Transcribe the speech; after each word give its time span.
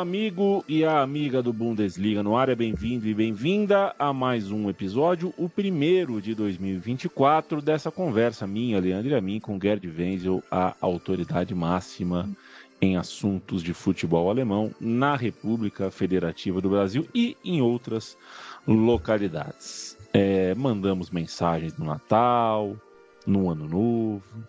Amigo 0.00 0.64
e 0.66 0.82
a 0.82 1.02
amiga 1.02 1.42
do 1.42 1.52
Bundesliga 1.52 2.22
no 2.22 2.34
ar 2.34 2.48
é 2.48 2.54
bem-vindo 2.54 3.06
e 3.06 3.12
bem-vinda 3.12 3.94
a 3.98 4.14
mais 4.14 4.50
um 4.50 4.70
episódio, 4.70 5.34
o 5.36 5.46
primeiro 5.46 6.22
de 6.22 6.34
2024, 6.34 7.60
dessa 7.60 7.90
conversa 7.90 8.46
minha, 8.46 8.80
Leandro 8.80 9.10
e 9.10 9.14
a 9.14 9.20
mim, 9.20 9.38
com 9.38 9.60
Gerd 9.60 9.86
Wenzel, 9.86 10.42
a 10.50 10.74
autoridade 10.80 11.54
máxima 11.54 12.30
em 12.80 12.96
assuntos 12.96 13.62
de 13.62 13.74
futebol 13.74 14.30
alemão 14.30 14.70
na 14.80 15.14
República 15.16 15.90
Federativa 15.90 16.62
do 16.62 16.70
Brasil 16.70 17.06
e 17.14 17.36
em 17.44 17.60
outras 17.60 18.16
localidades. 18.66 19.98
É, 20.14 20.54
mandamos 20.54 21.10
mensagens 21.10 21.76
no 21.76 21.84
Natal, 21.84 22.74
no 23.26 23.50
Ano 23.50 23.68
Novo, 23.68 24.48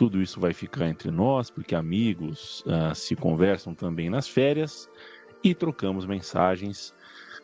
tudo 0.00 0.22
isso 0.22 0.40
vai 0.40 0.54
ficar 0.54 0.88
entre 0.88 1.10
nós, 1.10 1.50
porque 1.50 1.74
amigos 1.74 2.64
uh, 2.64 2.94
se 2.94 3.14
conversam 3.14 3.74
também 3.74 4.08
nas 4.08 4.26
férias 4.26 4.88
e 5.44 5.54
trocamos 5.54 6.06
mensagens 6.06 6.94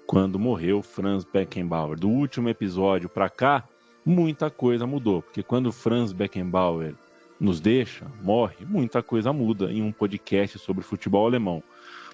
quando 0.06 0.38
morreu 0.38 0.80
Franz 0.80 1.22
Beckenbauer. 1.22 1.98
Do 1.98 2.08
último 2.08 2.48
episódio 2.48 3.10
para 3.10 3.28
cá, 3.28 3.68
muita 4.06 4.48
coisa 4.48 4.86
mudou, 4.86 5.20
porque 5.20 5.42
quando 5.42 5.70
Franz 5.70 6.14
Beckenbauer 6.14 6.94
nos 7.38 7.60
deixa, 7.60 8.06
morre, 8.22 8.64
muita 8.64 9.02
coisa 9.02 9.34
muda 9.34 9.70
em 9.70 9.82
um 9.82 9.92
podcast 9.92 10.58
sobre 10.58 10.82
futebol 10.82 11.26
alemão. 11.26 11.62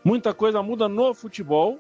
Muita 0.04 0.34
coisa 0.34 0.60
muda 0.60 0.88
no 0.88 1.14
futebol, 1.14 1.78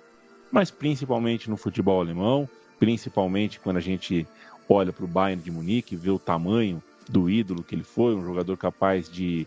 mas 0.52 0.70
principalmente 0.70 1.50
no 1.50 1.56
futebol 1.56 2.00
alemão, 2.00 2.48
principalmente 2.78 3.58
quando 3.58 3.78
a 3.78 3.80
gente 3.80 4.24
olha 4.68 4.92
para 4.92 5.04
o 5.04 5.08
Bayern 5.08 5.42
de 5.42 5.50
Munique, 5.50 5.96
vê 5.96 6.10
o 6.10 6.18
tamanho 6.20 6.80
do 7.08 7.28
ídolo 7.28 7.62
que 7.62 7.74
ele 7.74 7.84
foi, 7.84 8.14
um 8.14 8.24
jogador 8.24 8.56
capaz 8.56 9.08
de 9.08 9.46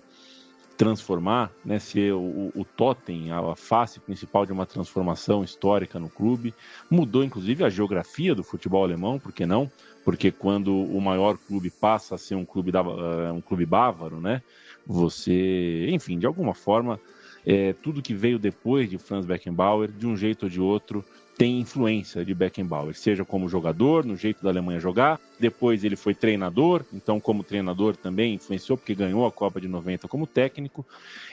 transformar, 0.77 1.51
né, 1.63 1.79
ser 1.79 2.13
o, 2.13 2.51
o 2.53 2.65
totem, 2.65 3.31
a 3.31 3.55
face 3.55 3.99
principal 3.99 4.45
de 4.45 4.51
uma 4.51 4.65
transformação 4.65 5.43
histórica 5.43 5.99
no 5.99 6.09
clube. 6.09 6.53
Mudou 6.89 7.23
inclusive 7.23 7.63
a 7.63 7.69
geografia 7.69 8.35
do 8.35 8.43
futebol 8.43 8.83
alemão, 8.83 9.17
por 9.17 9.31
que 9.31 9.45
não? 9.45 9.71
Porque 10.03 10.31
quando 10.31 10.75
o 10.75 10.99
maior 11.01 11.37
clube 11.37 11.69
passa 11.69 12.15
a 12.15 12.17
ser 12.17 12.35
um 12.35 12.45
clube, 12.45 12.71
da, 12.71 12.81
uh, 12.81 13.33
um 13.33 13.41
clube 13.41 13.65
bávaro, 13.65 14.19
né, 14.19 14.41
você, 14.85 15.87
enfim, 15.89 16.19
de 16.19 16.25
alguma 16.25 16.53
forma, 16.53 16.99
é, 17.45 17.73
tudo 17.73 18.01
que 18.01 18.13
veio 18.13 18.37
depois 18.37 18.89
de 18.89 18.97
Franz 18.97 19.25
Beckenbauer, 19.25 19.91
de 19.91 20.05
um 20.05 20.17
jeito 20.17 20.43
ou 20.43 20.49
de 20.49 20.59
outro, 20.59 21.05
tem 21.37 21.59
influência 21.59 22.23
de 22.23 22.33
Beckenbauer, 22.33 22.95
seja 22.95 23.25
como 23.25 23.49
jogador, 23.49 24.05
no 24.05 24.15
jeito 24.15 24.41
da 24.41 24.49
Alemanha 24.49 24.79
jogar, 24.79 25.19
depois 25.37 25.83
ele 25.83 25.97
foi 25.97 26.15
treinador, 26.15 26.83
então 26.93 27.19
como 27.19 27.43
treinador 27.43 27.95
também 27.97 28.35
influenciou 28.35 28.77
porque 28.77 28.95
ganhou 28.95 29.25
a 29.25 29.31
Copa 29.31 29.59
de 29.59 29.67
90 29.67 30.07
como 30.07 30.25
técnico, 30.25 30.85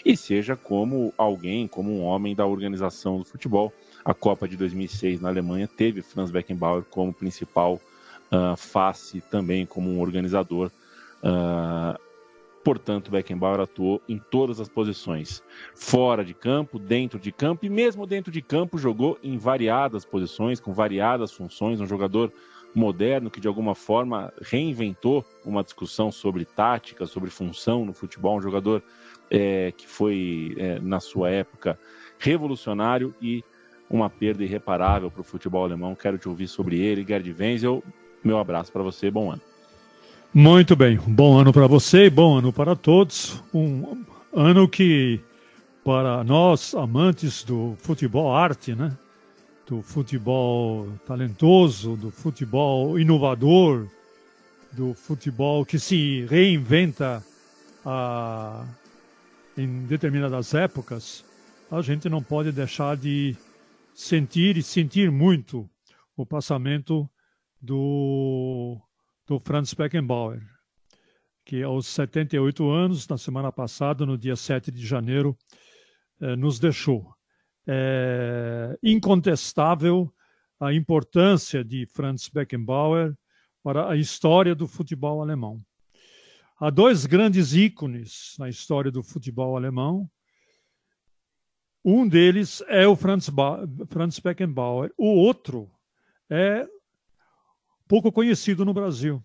e 0.05 0.17
seja 0.17 0.57
como 0.57 1.15
alguém, 1.17 1.69
como 1.69 1.93
um 1.93 2.03
homem 2.03 2.35
da 2.35 2.45
organização 2.45 3.19
do 3.19 3.25
futebol. 3.25 3.73
A 4.05 4.13
Copa 4.13 4.49
de 4.49 4.57
2006 4.57 5.21
na 5.21 5.29
Alemanha 5.29 5.69
teve 5.69 6.03
Franz 6.03 6.33
Beckenbauer 6.33 6.83
como 6.91 7.13
principal 7.13 7.81
uh, 8.33 8.57
face 8.57 9.21
também 9.31 9.65
como 9.65 9.89
um 9.89 10.01
organizador 10.01 10.71
uh, 11.23 11.99
Portanto, 12.65 13.11
Beckenbauer 13.11 13.61
atuou 13.61 14.01
em 14.09 14.19
todas 14.19 14.61
as 14.61 14.69
posições, 14.69 15.43
fora 15.75 16.25
de 16.25 16.33
campo, 16.33 16.79
dentro 16.79 17.19
de 17.19 17.33
campo 17.33 17.67
e 17.67 17.69
mesmo 17.69 18.07
dentro 18.07 18.31
de 18.31 18.41
campo 18.41 18.79
jogou 18.79 19.19
em 19.23 19.37
variadas 19.37 20.05
posições, 20.05 20.61
com 20.61 20.73
variadas 20.73 21.33
funções, 21.33 21.81
um 21.81 21.87
jogador 21.87 22.33
moderno 22.75 23.31
que 23.31 23.41
de 23.41 23.49
alguma 23.49 23.75
forma 23.75 24.33
reinventou 24.41 25.25
uma 25.45 25.63
discussão 25.63 26.11
sobre 26.11 26.45
tática, 26.45 27.05
sobre 27.05 27.31
função 27.31 27.85
no 27.85 27.93
futebol, 27.93 28.39
um 28.39 28.43
jogador 28.43 28.83
é, 29.31 29.73
que 29.73 29.87
foi 29.87 30.55
é, 30.57 30.79
na 30.79 31.01
sua 31.01 31.31
época 31.31 31.79
revolucionário 32.19 33.15
e 33.21 33.45
uma 33.91 34.09
perda 34.09 34.43
irreparável 34.43 35.11
para 35.11 35.21
o 35.21 35.25
futebol 35.25 35.65
alemão. 35.65 35.95
Quero 35.95 36.17
te 36.17 36.29
ouvir 36.29 36.49
sobre 36.49 36.81
ele, 36.81 37.05
Gerd 37.07 37.35
Wenzel. 37.39 37.83
Meu 38.25 38.39
abraço 38.39 38.73
para 38.73 38.83
você, 38.83 39.11
bom 39.11 39.31
ano. 39.31 39.52
Muito 40.35 40.75
bem, 40.75 40.97
bom 40.97 41.39
ano 41.39 41.53
para 41.53 41.67
você 41.67 42.07
e 42.07 42.11
bom 42.11 42.39
ano 42.39 42.51
para 42.55 42.75
todos. 42.75 43.43
Um 43.53 44.03
ano 44.33 44.67
que, 44.67 45.21
para 45.85 46.25
nós 46.25 46.75
amantes 46.75 47.45
do 47.45 47.77
futebol 47.79 48.35
arte, 48.35 48.75
né? 48.75 48.97
do 49.67 49.83
futebol 49.83 50.89
talentoso, 51.07 51.97
do 51.99 52.11
futebol 52.11 52.99
inovador, 52.99 53.87
do 54.73 54.95
futebol 54.95 55.67
que 55.67 55.79
se 55.79 56.25
reinventa 56.31 57.23
ah, 57.85 58.65
em 59.55 59.85
determinadas 59.85 60.55
épocas, 60.55 61.23
a 61.71 61.83
gente 61.83 62.09
não 62.09 62.23
pode 62.23 62.53
deixar 62.53 62.97
de 62.97 63.37
sentir 63.95 64.57
e 64.57 64.63
sentir 64.63 65.11
muito 65.11 65.69
o 66.17 66.25
passamento 66.25 67.07
do 67.61 68.81
do 69.27 69.39
Franz 69.39 69.75
Beckenbauer, 69.75 70.43
que 71.45 71.63
aos 71.63 71.87
78 71.87 72.69
anos, 72.71 73.07
na 73.09 73.19
semana 73.19 73.53
passada, 73.53 74.07
no 74.07 74.17
dia 74.19 74.37
7 74.37 74.71
de 74.71 74.85
janeiro, 74.87 75.37
eh, 76.21 76.37
nos 76.37 76.59
deixou. 76.59 77.15
É 77.67 78.77
incontestável 78.83 80.13
a 80.59 80.73
importância 80.73 81.65
de 81.65 81.87
Franz 81.87 82.29
Beckenbauer 82.29 83.17
para 83.63 83.89
a 83.89 83.97
história 83.97 84.55
do 84.55 84.67
futebol 84.67 85.23
alemão. 85.23 85.61
Há 86.59 86.71
dois 86.71 87.07
grandes 87.07 87.55
ícones 87.55 88.37
na 88.39 88.49
história 88.49 88.91
do 88.91 89.03
futebol 89.03 89.57
alemão. 89.57 90.09
Um 91.85 92.07
deles 92.07 92.63
é 92.69 92.87
o 92.87 92.95
Franz, 92.95 93.29
ba 93.29 93.67
Franz 93.89 94.21
Beckenbauer, 94.21 94.93
o 94.97 95.07
outro 95.07 95.69
é 96.31 96.65
pouco 97.89 98.11
conhecido 98.13 98.65
no 98.65 98.75
Brasil. 98.75 99.23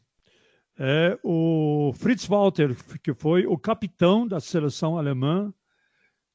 É 0.80 1.18
o 1.24 1.92
Fritz 1.96 2.28
Walter, 2.28 2.76
que 3.02 3.14
foi 3.14 3.48
o 3.48 3.58
capitão 3.58 4.28
da 4.28 4.40
seleção 4.40 4.98
alemã, 4.98 5.52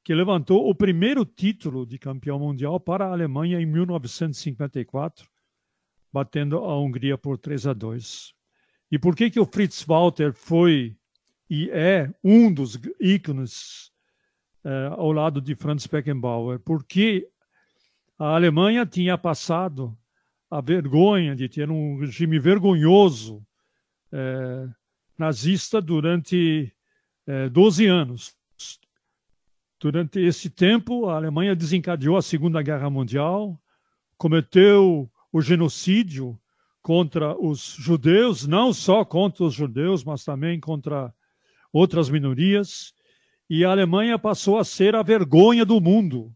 que 0.05 0.15
levantou 0.15 0.69
o 0.69 0.75
primeiro 0.75 1.25
título 1.25 1.87
de 1.87 1.97
campeão 1.99 2.39
mundial 2.39 2.81
para 2.81 3.07
a 3.07 3.13
Alemanha 3.13 3.61
em 3.61 3.67
1954, 3.67 5.29
batendo 6.13 6.59
a 6.59 6.79
Hungria 6.81 7.17
por 7.17 7.39
3 7.39 7.69
a 7.69 7.73
2. 7.73 8.35
E 8.91 8.99
por 8.99 9.15
que 9.15 9.31
que 9.31 9.41
o 9.41 9.47
Fritz 9.47 9.85
Walter 9.85 10.33
foi 10.33 10.97
e 11.49 11.71
é 11.71 12.13
um 12.23 12.53
dos 12.53 12.79
ícones 13.01 13.93
é, 14.65 14.89
ao 14.91 15.13
lado 15.13 15.41
de 15.41 15.55
Franz 15.55 15.87
Beckenbauer? 15.87 16.59
Porque 16.59 17.29
a 18.19 18.35
Alemanha 18.35 18.85
tinha 18.85 19.17
passado 19.17 19.97
a 20.53 20.61
vergonha 20.61 21.35
de 21.35 21.49
ter 21.49 21.71
um 21.71 21.99
regime 21.99 22.39
vergonhoso 22.39 23.43
é, 24.13 24.69
nazista 25.17 25.81
durante 25.81 26.71
é, 27.27 27.49
12 27.49 27.87
anos. 27.87 28.37
Durante 29.81 30.21
esse 30.21 30.51
tempo, 30.51 31.09
a 31.09 31.17
Alemanha 31.17 31.57
desencadeou 31.57 32.19
a 32.19 32.23
Segunda 32.23 32.61
Guerra 32.61 32.91
Mundial, 32.91 33.59
cometeu 34.19 35.11
o 35.33 35.41
genocídio 35.41 36.39
contra 36.83 37.35
os 37.35 37.75
judeus, 37.79 38.47
não 38.47 38.75
só 38.75 39.07
contra 39.07 39.45
os 39.45 39.55
judeus, 39.55 40.05
mas 40.05 40.23
também 40.23 40.61
contra 40.61 41.15
outras 41.73 42.11
minorias, 42.11 42.93
e 43.49 43.65
a 43.65 43.71
Alemanha 43.71 44.19
passou 44.19 44.59
a 44.59 44.65
ser 44.65 44.95
a 44.95 45.03
vergonha 45.03 45.65
do 45.65 45.81
mundo, 45.81 46.31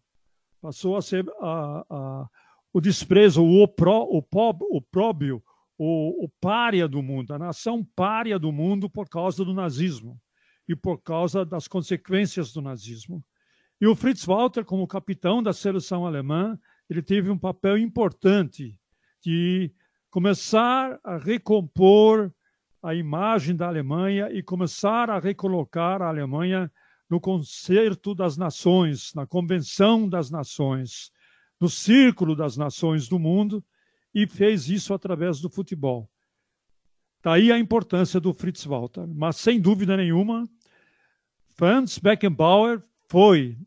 passou 0.62 0.96
a 0.96 1.02
ser 1.02 1.26
a, 1.38 1.84
a 1.90 2.28
o 2.72 2.80
desprezo, 2.80 3.42
o, 3.42 3.62
opró, 3.62 4.02
o, 4.02 4.22
pob, 4.22 4.64
o, 5.32 6.24
o 6.24 6.28
pária 6.40 6.86
do 6.86 7.02
mundo, 7.02 7.32
a 7.32 7.38
nação 7.38 7.84
pária 7.96 8.38
do 8.38 8.52
mundo 8.52 8.88
por 8.88 9.08
causa 9.08 9.44
do 9.44 9.54
nazismo 9.54 10.20
e 10.68 10.74
por 10.74 10.98
causa 10.98 11.44
das 11.44 11.68
consequências 11.68 12.52
do 12.52 12.60
nazismo. 12.60 13.24
E 13.80 13.86
o 13.86 13.94
Fritz 13.94 14.24
Walter, 14.24 14.64
como 14.64 14.86
capitão 14.86 15.42
da 15.42 15.52
seleção 15.52 16.06
alemã, 16.06 16.58
ele 16.88 17.02
teve 17.02 17.30
um 17.30 17.38
papel 17.38 17.76
importante 17.76 18.78
de 19.22 19.72
começar 20.10 20.98
a 21.04 21.18
recompor 21.18 22.32
a 22.82 22.94
imagem 22.94 23.54
da 23.54 23.66
Alemanha 23.66 24.30
e 24.30 24.42
começar 24.42 25.10
a 25.10 25.18
recolocar 25.18 26.00
a 26.00 26.08
Alemanha 26.08 26.70
no 27.10 27.20
concerto 27.20 28.14
das 28.14 28.36
nações, 28.36 29.12
na 29.14 29.26
convenção 29.26 30.08
das 30.08 30.30
nações, 30.30 31.10
no 31.60 31.68
círculo 31.68 32.36
das 32.36 32.56
nações 32.56 33.08
do 33.08 33.18
mundo 33.18 33.64
e 34.14 34.26
fez 34.26 34.68
isso 34.68 34.94
através 34.94 35.40
do 35.40 35.50
futebol. 35.50 36.08
Daí 37.22 37.50
a 37.50 37.58
importância 37.58 38.20
do 38.20 38.32
Fritz 38.32 38.64
Walter. 38.64 39.06
Mas, 39.06 39.36
sem 39.36 39.60
dúvida 39.60 39.96
nenhuma, 39.96 40.48
Franz 41.56 41.98
Beckenbauer 41.98 42.82
foi, 43.08 43.58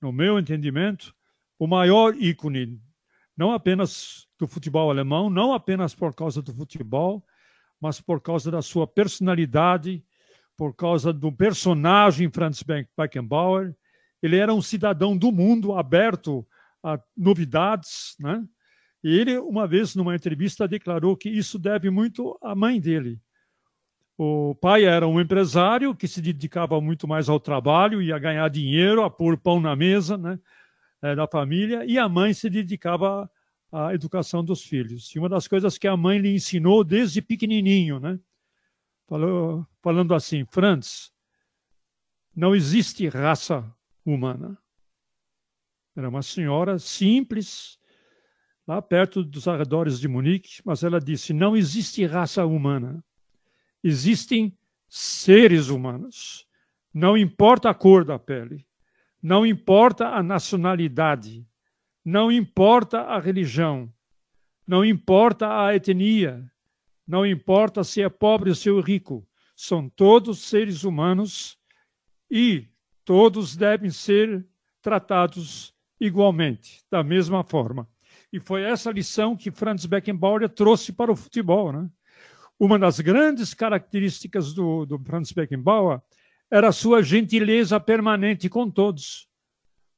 no 0.00 0.12
meu 0.12 0.38
entendimento, 0.38 1.14
o 1.58 1.66
maior 1.66 2.14
ícone, 2.16 2.80
não 3.36 3.52
apenas 3.52 4.28
do 4.38 4.46
futebol 4.46 4.90
alemão, 4.90 5.30
não 5.30 5.52
apenas 5.52 5.94
por 5.94 6.14
causa 6.14 6.42
do 6.42 6.54
futebol, 6.54 7.24
mas 7.80 8.00
por 8.00 8.20
causa 8.20 8.50
da 8.50 8.62
sua 8.62 8.86
personalidade, 8.86 10.04
por 10.56 10.74
causa 10.74 11.12
do 11.12 11.32
personagem 11.32 12.30
Franz 12.30 12.62
Beckenbauer. 12.96 13.74
Ele 14.22 14.36
era 14.36 14.54
um 14.54 14.62
cidadão 14.62 15.16
do 15.16 15.32
mundo, 15.32 15.74
aberto 15.74 16.46
a 16.82 16.98
novidades, 17.16 18.16
né? 18.18 18.44
E 19.04 19.18
ele, 19.18 19.36
uma 19.38 19.66
vez, 19.66 19.94
numa 19.94 20.14
entrevista, 20.14 20.68
declarou 20.68 21.16
que 21.16 21.28
isso 21.28 21.58
deve 21.58 21.90
muito 21.90 22.38
à 22.40 22.54
mãe 22.54 22.80
dele. 22.80 23.20
O 24.16 24.54
pai 24.54 24.84
era 24.84 25.08
um 25.08 25.20
empresário 25.20 25.94
que 25.94 26.06
se 26.06 26.22
dedicava 26.22 26.80
muito 26.80 27.08
mais 27.08 27.28
ao 27.28 27.40
trabalho 27.40 28.00
e 28.00 28.12
a 28.12 28.18
ganhar 28.18 28.48
dinheiro, 28.48 29.02
a 29.02 29.10
pôr 29.10 29.36
pão 29.36 29.60
na 29.60 29.74
mesa 29.74 30.16
né, 30.16 30.38
é, 31.02 31.16
da 31.16 31.26
família, 31.26 31.84
e 31.84 31.98
a 31.98 32.08
mãe 32.08 32.32
se 32.32 32.48
dedicava 32.48 33.28
à 33.72 33.92
educação 33.92 34.44
dos 34.44 34.62
filhos. 34.62 35.12
E 35.14 35.18
uma 35.18 35.28
das 35.28 35.48
coisas 35.48 35.76
que 35.76 35.88
a 35.88 35.96
mãe 35.96 36.18
lhe 36.18 36.32
ensinou 36.32 36.84
desde 36.84 37.20
pequenininho, 37.20 37.98
né, 37.98 38.20
falou, 39.08 39.66
falando 39.82 40.14
assim: 40.14 40.44
Franz, 40.44 41.10
não 42.36 42.54
existe 42.54 43.08
raça 43.08 43.74
humana. 44.04 44.56
Era 45.94 46.08
uma 46.08 46.22
senhora 46.22 46.78
simples, 46.78 47.78
lá 48.66 48.80
perto 48.80 49.22
dos 49.22 49.46
arredores 49.46 50.00
de 50.00 50.08
Munique, 50.08 50.62
mas 50.64 50.82
ela 50.82 51.00
disse: 51.00 51.32
não 51.32 51.56
existe 51.56 52.04
raça 52.06 52.46
humana. 52.46 53.04
Existem 53.84 54.56
seres 54.88 55.68
humanos. 55.68 56.46
Não 56.94 57.16
importa 57.16 57.70
a 57.70 57.74
cor 57.74 58.04
da 58.04 58.18
pele, 58.18 58.66
não 59.22 59.46
importa 59.46 60.08
a 60.08 60.22
nacionalidade, 60.22 61.46
não 62.04 62.30
importa 62.30 63.00
a 63.00 63.18
religião, 63.18 63.90
não 64.66 64.84
importa 64.84 65.64
a 65.64 65.74
etnia, 65.74 66.50
não 67.06 67.24
importa 67.24 67.82
se 67.82 68.02
é 68.02 68.08
pobre 68.10 68.50
ou 68.50 68.54
se 68.54 68.68
é 68.68 68.80
rico, 68.80 69.26
são 69.56 69.88
todos 69.88 70.40
seres 70.40 70.84
humanos 70.84 71.58
e 72.30 72.68
todos 73.04 73.56
devem 73.56 73.90
ser 73.90 74.46
tratados 74.82 75.74
igualmente, 76.04 76.82
da 76.90 77.04
mesma 77.04 77.44
forma. 77.44 77.88
E 78.32 78.40
foi 78.40 78.62
essa 78.62 78.90
lição 78.90 79.36
que 79.36 79.52
Franz 79.52 79.86
Beckenbauer 79.86 80.48
trouxe 80.48 80.92
para 80.92 81.12
o 81.12 81.16
futebol. 81.16 81.72
Né? 81.72 81.88
Uma 82.58 82.76
das 82.76 82.98
grandes 82.98 83.54
características 83.54 84.52
do, 84.52 84.84
do 84.84 84.98
Franz 84.98 85.30
Beckenbauer 85.30 86.00
era 86.50 86.68
a 86.68 86.72
sua 86.72 87.02
gentileza 87.02 87.78
permanente 87.78 88.48
com 88.48 88.68
todos. 88.68 89.28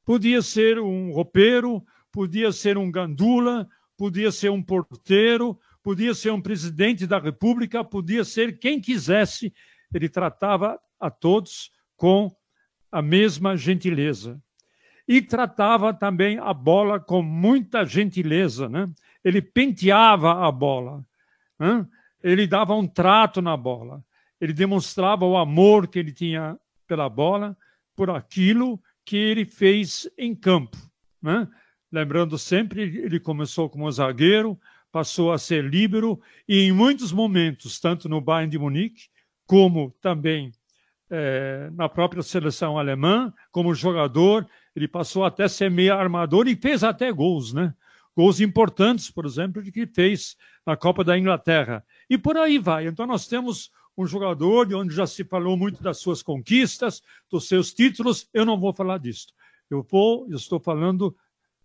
Podia 0.05 0.43
ser 0.43 0.79
um 0.79 1.11
roupeiro, 1.11 1.83
podia 2.11 2.51
ser 2.51 2.77
um 2.77 2.91
gandula, 2.91 3.67
podia 3.97 4.31
ser 4.31 4.51
um 4.51 4.61
porteiro, 4.61 5.59
podia 5.81 6.13
ser 6.13 6.31
um 6.31 6.41
presidente 6.41 7.07
da 7.07 7.17
República, 7.17 7.83
podia 7.83 8.23
ser 8.23 8.59
quem 8.59 8.79
quisesse. 8.79 9.51
Ele 9.91 10.07
tratava 10.07 10.79
a 10.99 11.09
todos 11.09 11.71
com 11.97 12.31
a 12.91 13.01
mesma 13.01 13.57
gentileza 13.57 14.39
e 15.07 15.21
tratava 15.21 15.93
também 15.93 16.39
a 16.39 16.53
bola 16.53 16.99
com 16.99 17.21
muita 17.21 17.85
gentileza. 17.85 18.67
Né? 18.67 18.89
Ele 19.23 19.41
penteava 19.41 20.45
a 20.45 20.51
bola, 20.51 21.05
né? 21.59 21.85
ele 22.23 22.47
dava 22.47 22.73
um 22.75 22.87
trato 22.87 23.41
na 23.41 23.55
bola, 23.55 24.03
ele 24.39 24.53
demonstrava 24.53 25.25
o 25.25 25.37
amor 25.37 25.87
que 25.87 25.99
ele 25.99 26.11
tinha 26.11 26.57
pela 26.87 27.09
bola, 27.09 27.55
por 27.95 28.09
aquilo 28.09 28.79
que 29.05 29.15
ele 29.15 29.45
fez 29.45 30.09
em 30.17 30.35
campo. 30.35 30.77
Né? 31.21 31.47
Lembrando 31.91 32.37
sempre, 32.37 32.81
ele 32.81 33.19
começou 33.19 33.69
como 33.69 33.91
zagueiro, 33.91 34.59
passou 34.91 35.31
a 35.31 35.37
ser 35.37 35.63
líbero 35.63 36.19
e 36.47 36.61
em 36.61 36.71
muitos 36.71 37.11
momentos, 37.11 37.79
tanto 37.79 38.09
no 38.09 38.21
Bayern 38.21 38.49
de 38.49 38.57
Munique 38.57 39.09
como 39.45 39.91
também 40.01 40.51
é, 41.09 41.69
na 41.73 41.87
própria 41.87 42.23
seleção 42.23 42.77
alemã, 42.77 43.33
como 43.51 43.73
jogador, 43.73 44.47
ele 44.75 44.87
passou 44.87 45.23
até 45.23 45.47
ser 45.47 45.69
meio 45.69 45.93
armador 45.93 46.47
e 46.47 46.55
fez 46.55 46.83
até 46.83 47.11
gols, 47.11 47.53
né? 47.53 47.73
Gols 48.15 48.39
importantes, 48.39 49.11
por 49.11 49.25
exemplo, 49.25 49.61
que 49.61 49.85
fez 49.85 50.37
na 50.65 50.75
Copa 50.75 51.03
da 51.03 51.17
Inglaterra. 51.17 51.85
E 52.09 52.17
por 52.17 52.37
aí 52.37 52.57
vai. 52.57 52.87
Então 52.87 53.05
nós 53.05 53.27
temos 53.27 53.71
um 53.97 54.05
jogador 54.05 54.65
de 54.65 54.75
onde 54.75 54.93
já 54.93 55.05
se 55.05 55.23
falou 55.23 55.55
muito 55.55 55.81
das 55.81 55.99
suas 55.99 56.21
conquistas, 56.21 57.01
dos 57.29 57.47
seus 57.47 57.73
títulos. 57.73 58.29
Eu 58.33 58.45
não 58.45 58.59
vou 58.59 58.73
falar 58.73 58.99
disso. 58.99 59.27
Eu 59.69 59.83
vou, 59.83 60.27
eu 60.29 60.35
estou 60.35 60.59
falando 60.59 61.15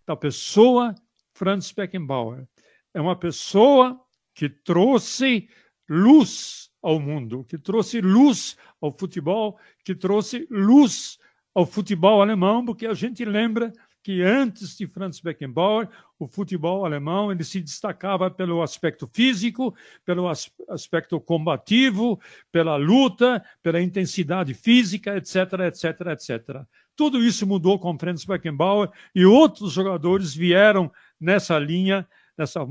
da 0.05 0.15
pessoa 0.15 0.95
Franz 1.33 1.71
Beckenbauer. 1.71 2.47
É 2.93 2.99
uma 2.99 3.15
pessoa 3.15 3.99
que 4.33 4.49
trouxe 4.49 5.49
luz 5.87 6.69
ao 6.81 6.99
mundo, 6.99 7.43
que 7.43 7.57
trouxe 7.57 8.01
luz 8.01 8.57
ao 8.81 8.91
futebol, 8.91 9.57
que 9.85 9.95
trouxe 9.95 10.47
luz 10.49 11.19
ao 11.53 11.65
futebol 11.65 12.21
alemão, 12.21 12.65
porque 12.65 12.87
a 12.87 12.93
gente 12.93 13.23
lembra 13.23 13.71
que 14.03 14.21
antes 14.23 14.75
de 14.75 14.87
Franz 14.87 15.19
Beckenbauer, 15.19 15.87
o 16.17 16.27
futebol 16.27 16.85
alemão 16.85 17.31
ele 17.31 17.43
se 17.43 17.61
destacava 17.61 18.31
pelo 18.31 18.61
aspecto 18.61 19.07
físico, 19.07 19.75
pelo 20.03 20.27
aspecto 20.69 21.19
combativo, 21.19 22.19
pela 22.51 22.75
luta, 22.77 23.43
pela 23.61 23.81
intensidade 23.81 24.53
física, 24.53 25.17
etc, 25.17 25.35
etc, 25.67 26.01
etc. 26.07 26.61
Tudo 26.95 27.23
isso 27.23 27.45
mudou 27.45 27.79
com 27.79 27.97
Franz 27.97 28.25
Beckenbauer 28.25 28.89
e 29.13 29.25
outros 29.25 29.73
jogadores 29.73 30.33
vieram 30.33 30.91
nessa 31.19 31.57
linha, 31.59 32.07
nessa, 32.37 32.67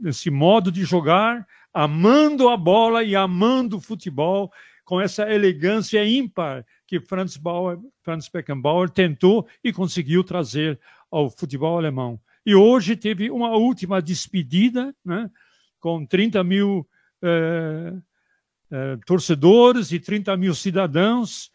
nesse 0.00 0.30
modo 0.30 0.72
de 0.72 0.84
jogar, 0.84 1.46
amando 1.72 2.48
a 2.48 2.56
bola 2.56 3.02
e 3.04 3.14
amando 3.14 3.76
o 3.76 3.80
futebol, 3.80 4.50
com 4.86 5.00
essa 5.00 5.28
elegância 5.28 6.02
ímpar 6.06 6.64
que 6.86 7.00
Franz, 7.00 7.36
Bauer, 7.36 7.76
Franz 8.02 8.28
Beckenbauer 8.28 8.88
tentou 8.88 9.46
e 9.62 9.72
conseguiu 9.72 10.22
trazer 10.22 10.80
ao 11.10 11.28
futebol 11.28 11.76
alemão. 11.76 12.18
E 12.46 12.54
hoje 12.54 12.96
teve 12.96 13.28
uma 13.28 13.50
última 13.56 14.00
despedida, 14.00 14.94
né, 15.04 15.28
com 15.80 16.06
30 16.06 16.44
mil 16.44 16.88
eh, 17.20 17.94
eh, 18.70 18.98
torcedores 19.04 19.90
e 19.90 19.98
30 19.98 20.36
mil 20.36 20.54
cidadãos 20.54 21.50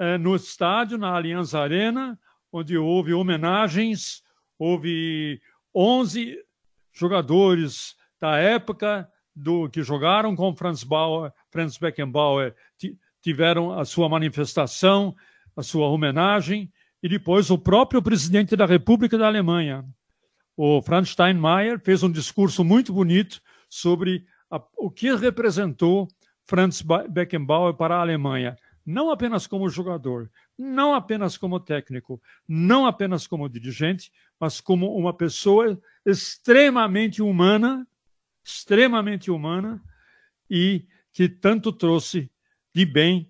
eh, 0.00 0.18
no 0.18 0.34
estádio, 0.34 0.98
na 0.98 1.14
Allianz 1.14 1.54
Arena, 1.54 2.18
onde 2.52 2.76
houve 2.76 3.14
homenagens, 3.14 4.24
houve 4.58 5.40
11 5.72 6.36
jogadores 6.92 7.94
da 8.20 8.38
época 8.38 9.08
do 9.34 9.68
que 9.70 9.84
jogaram 9.84 10.34
com 10.34 10.54
Franz 10.54 10.82
Bauer, 10.82 11.32
Franz 11.52 11.76
Beckenbauer 11.76 12.56
tiveram 13.20 13.78
a 13.78 13.84
sua 13.84 14.08
manifestação, 14.08 15.14
a 15.54 15.62
sua 15.62 15.86
homenagem, 15.86 16.72
e 17.02 17.08
depois 17.08 17.50
o 17.50 17.58
próprio 17.58 18.02
presidente 18.02 18.56
da 18.56 18.64
República 18.64 19.18
da 19.18 19.26
Alemanha, 19.26 19.84
o 20.56 20.80
Franz 20.80 21.10
Steinmeier, 21.10 21.78
fez 21.78 22.02
um 22.02 22.10
discurso 22.10 22.64
muito 22.64 22.92
bonito 22.92 23.40
sobre 23.68 24.24
a, 24.50 24.60
o 24.78 24.90
que 24.90 25.14
representou 25.14 26.08
Franz 26.44 26.82
Beckenbauer 27.08 27.74
para 27.74 27.96
a 27.96 28.00
Alemanha, 28.00 28.56
não 28.84 29.10
apenas 29.10 29.46
como 29.46 29.68
jogador, 29.68 30.30
não 30.58 30.94
apenas 30.94 31.36
como 31.36 31.60
técnico, 31.60 32.20
não 32.48 32.86
apenas 32.86 33.26
como 33.26 33.48
dirigente, 33.48 34.10
mas 34.40 34.60
como 34.60 34.96
uma 34.96 35.12
pessoa 35.12 35.78
extremamente 36.04 37.22
humana, 37.22 37.86
extremamente 38.44 39.30
humana 39.30 39.82
e 40.50 40.86
que 41.12 41.28
tanto 41.28 41.72
trouxe 41.72 42.30
de 42.74 42.86
bem, 42.86 43.28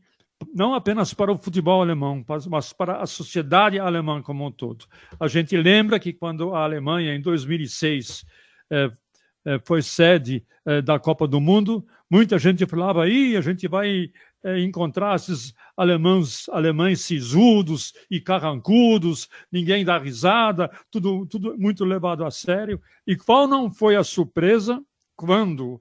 não 0.54 0.74
apenas 0.74 1.12
para 1.14 1.32
o 1.32 1.36
futebol 1.36 1.82
alemão, 1.82 2.24
mas 2.48 2.72
para 2.72 3.00
a 3.00 3.06
sociedade 3.06 3.78
alemã 3.78 4.22
como 4.22 4.46
um 4.46 4.50
todo. 4.50 4.86
A 5.18 5.28
gente 5.28 5.56
lembra 5.56 5.98
que 5.98 6.12
quando 6.12 6.54
a 6.54 6.64
Alemanha, 6.64 7.14
em 7.14 7.20
2006, 7.20 8.24
é, 8.70 8.90
é, 9.44 9.60
foi 9.64 9.82
sede 9.82 10.44
é, 10.64 10.80
da 10.80 10.98
Copa 10.98 11.26
do 11.26 11.40
Mundo, 11.40 11.84
muita 12.10 12.38
gente 12.38 12.66
falava 12.66 13.04
aí 13.04 13.36
a 13.36 13.40
gente 13.40 13.66
vai 13.68 14.10
encontrar 14.58 15.14
esses 15.14 15.54
alemães, 15.76 16.48
alemães 16.48 17.00
sisudos 17.02 17.92
e 18.10 18.20
carrancudos, 18.20 19.28
ninguém 19.52 19.84
dá 19.84 19.96
risada, 19.96 20.68
tudo, 20.90 21.24
tudo 21.26 21.56
muito 21.56 21.84
levado 21.84 22.24
a 22.24 22.30
sério. 22.30 22.82
E 23.06 23.14
qual 23.14 23.46
não 23.46 23.70
foi 23.70 23.94
a 23.94 24.02
surpresa 24.02 24.82
quando 25.14 25.80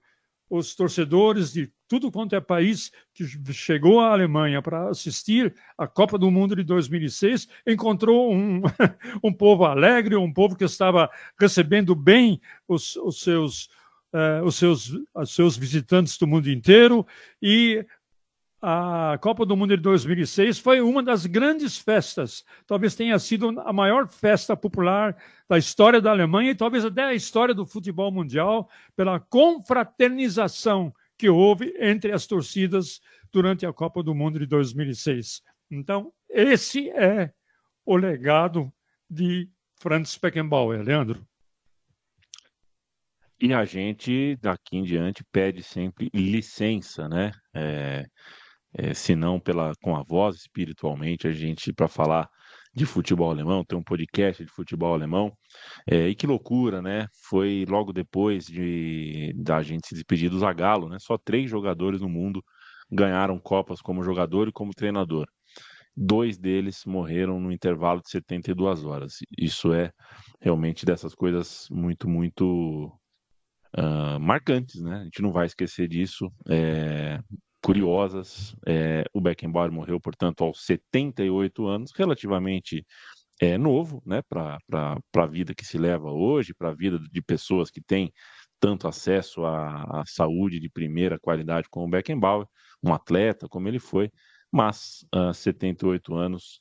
os 0.52 0.76
torcedores 0.76 1.54
de 1.54 1.72
tudo 1.88 2.12
quanto 2.12 2.36
é 2.36 2.42
país 2.42 2.92
que 3.14 3.26
chegou 3.54 4.02
à 4.02 4.12
Alemanha 4.12 4.62
para 4.62 4.90
assistir 4.90 5.56
a 5.78 5.88
Copa 5.88 6.18
do 6.18 6.30
Mundo 6.30 6.58
de 6.58 6.64
2006 6.64 7.48
encontrou 7.66 8.34
um, 8.34 8.62
um 9.24 9.32
povo 9.32 9.64
alegre, 9.64 10.18
um 10.18 10.32
povo 10.32 10.58
que 10.58 10.66
estava 10.66 11.10
recebendo 11.40 11.96
bem 11.96 12.42
os, 12.68 12.98
os 12.98 13.22
seus 13.22 13.70
uh, 14.14 14.44
os 14.44 14.56
seus 14.56 14.92
os 15.16 15.34
seus 15.34 15.56
visitantes 15.56 16.18
do 16.18 16.28
mundo 16.28 16.50
inteiro 16.50 17.08
e 17.42 17.86
a 18.62 19.18
Copa 19.20 19.44
do 19.44 19.58
Mundo 19.58 19.76
de 19.76 19.82
2006 19.82 20.60
foi 20.60 20.82
uma 20.82 21.02
das 21.02 21.26
grandes 21.26 21.80
festas. 21.80 22.46
Talvez 22.68 22.94
tenha 22.94 23.18
sido 23.18 23.60
a 23.62 23.74
maior 23.74 24.08
festa 24.08 24.56
popular 24.56 25.18
da 25.50 25.58
história 25.58 26.00
da 26.00 26.12
Alemanha 26.12 26.52
e 26.52 26.56
talvez 26.56 26.86
até 26.86 27.04
a 27.04 27.14
história 27.14 27.56
do 27.56 27.66
futebol 27.66 28.12
mundial, 28.12 28.70
pela 28.96 29.20
confraternização 29.20 30.94
que 31.18 31.28
houve 31.28 31.76
entre 31.80 32.12
as 32.12 32.28
torcidas 32.28 33.02
durante 33.32 33.66
a 33.66 33.74
Copa 33.74 34.04
do 34.04 34.14
Mundo 34.14 34.38
de 34.38 34.46
2006. 34.46 35.42
Então, 35.72 36.14
esse 36.30 36.90
é 36.92 37.34
o 37.84 37.96
legado 37.96 38.72
de 39.10 39.50
Franz 39.80 40.18
Beckenbauer, 40.18 40.84
Leandro. 40.84 41.26
E 43.40 43.56
a 43.56 43.66
gente, 43.66 44.36
daqui 44.40 44.78
em 44.78 44.84
diante, 44.84 45.24
pede 45.32 45.64
sempre 45.64 46.12
licença, 46.14 47.10
né? 47.10 47.32
É, 47.56 48.06
é, 48.74 48.94
se 48.94 49.16
não 49.16 49.40
pela, 49.40 49.74
com 49.82 49.96
a 49.96 50.04
voz 50.04 50.36
espiritualmente, 50.38 51.28
a 51.28 51.32
gente, 51.32 51.74
para 51.74 51.88
falar 51.88 52.30
de 52.74 52.86
futebol 52.86 53.30
alemão, 53.30 53.66
tem 53.66 53.78
um 53.78 53.84
podcast 53.84 54.44
de 54.44 54.52
futebol 54.52 54.94
alemão. 54.94 55.32
É, 55.90 56.08
e 56.08 56.16
que 56.16 56.26
loucura, 56.26 56.82
né? 56.82 57.08
Foi 57.30 57.66
logo 57.68 57.92
depois 57.92 58.46
de 58.46 59.34
da 59.36 59.62
gente 59.62 59.88
se 59.88 59.96
despedir 59.96 60.30
do 60.30 60.40
Zagallo, 60.40 60.88
né? 60.88 60.98
Só 61.00 61.18
três 61.18 61.50
jogadores 61.50 62.00
no 62.02 62.10
mundo 62.10 62.42
ganharam 62.90 63.40
Copas 63.40 63.82
como 63.82 64.04
jogador 64.04 64.48
e 64.48 64.52
como 64.54 64.74
treinador. 64.74 65.28
Dois 65.96 66.38
deles 66.38 66.84
morreram 66.86 67.40
no 67.40 67.52
intervalo 67.52 68.02
de 68.02 68.10
72 68.10 68.86
horas. 68.86 69.16
Isso 69.38 69.74
é 69.74 69.92
realmente 70.40 70.86
dessas 70.86 71.14
coisas 71.14 71.68
muito, 71.70 72.08
muito 72.10 72.88
uh, 73.78 74.20
marcantes, 74.20 74.82
né? 74.82 75.00
A 75.02 75.04
gente 75.04 75.22
não 75.22 75.32
vai 75.32 75.46
esquecer 75.46 75.90
disso. 75.90 76.32
É, 76.50 77.20
curiosas. 77.62 78.56
É, 78.66 79.04
o 79.14 79.22
Beckenbauer 79.22 79.72
morreu, 79.72 80.00
portanto, 80.00 80.44
aos 80.44 80.66
78 80.66 81.68
anos, 81.68 81.92
relativamente 81.96 82.86
é, 83.42 83.58
novo, 83.58 84.02
né, 84.06 84.22
para 84.22 84.60
a 85.16 85.26
vida 85.26 85.54
que 85.54 85.66
se 85.66 85.78
leva 85.78 86.12
hoje, 86.12 86.54
para 86.54 86.70
a 86.70 86.74
vida 86.74 87.00
de 87.00 87.22
pessoas 87.22 87.72
que 87.72 87.82
têm 87.82 88.12
tanto 88.60 88.88
acesso 88.88 89.44
à, 89.44 90.02
à, 90.02 90.06
saúde 90.06 90.60
de 90.60 90.70
primeira 90.70 91.20
qualidade 91.20 91.68
como 91.70 91.88
o 91.88 91.90
Beckenbauer, 91.90 92.46
um 92.84 92.94
atleta 92.94 93.48
como 93.50 93.68
ele 93.68 93.80
foi, 93.80 94.12
mas 94.52 95.06
uh, 95.16 95.34
78 95.34 96.14
anos 96.14 96.60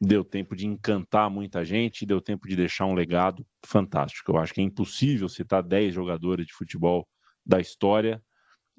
deu 0.00 0.24
tempo 0.24 0.54
de 0.56 0.66
encantar 0.66 1.28
muita 1.28 1.64
gente, 1.64 2.06
deu 2.06 2.20
tempo 2.20 2.48
de 2.48 2.56
deixar 2.56 2.86
um 2.86 2.94
legado 2.94 3.44
fantástico. 3.66 4.32
Eu 4.32 4.38
acho 4.38 4.54
que 4.54 4.60
é 4.60 4.64
impossível 4.64 5.28
citar 5.28 5.62
10 5.62 5.92
jogadores 5.92 6.46
de 6.46 6.54
futebol 6.54 7.06
da 7.44 7.60
história 7.60 8.22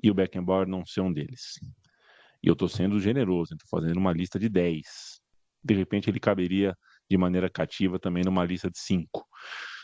e 0.02 0.12
o 0.12 0.14
Beckenbauer 0.14 0.68
não 0.68 0.86
ser 0.86 1.02
um 1.02 1.12
deles. 1.12 1.60
E 2.44 2.48
eu 2.48 2.54
estou 2.54 2.68
sendo 2.68 3.00
generoso, 3.00 3.54
estou 3.54 3.80
fazendo 3.80 3.98
uma 3.98 4.14
lista 4.14 4.38
de 4.38 4.50
10. 4.50 4.86
De 5.64 5.74
repente 5.74 6.10
ele 6.10 6.20
caberia 6.20 6.78
de 7.10 7.18
maneira 7.18 7.50
cativa 7.50 8.00
também 8.00 8.24
numa 8.24 8.46
lista 8.46 8.70
de 8.70 8.78
5. 8.80 9.26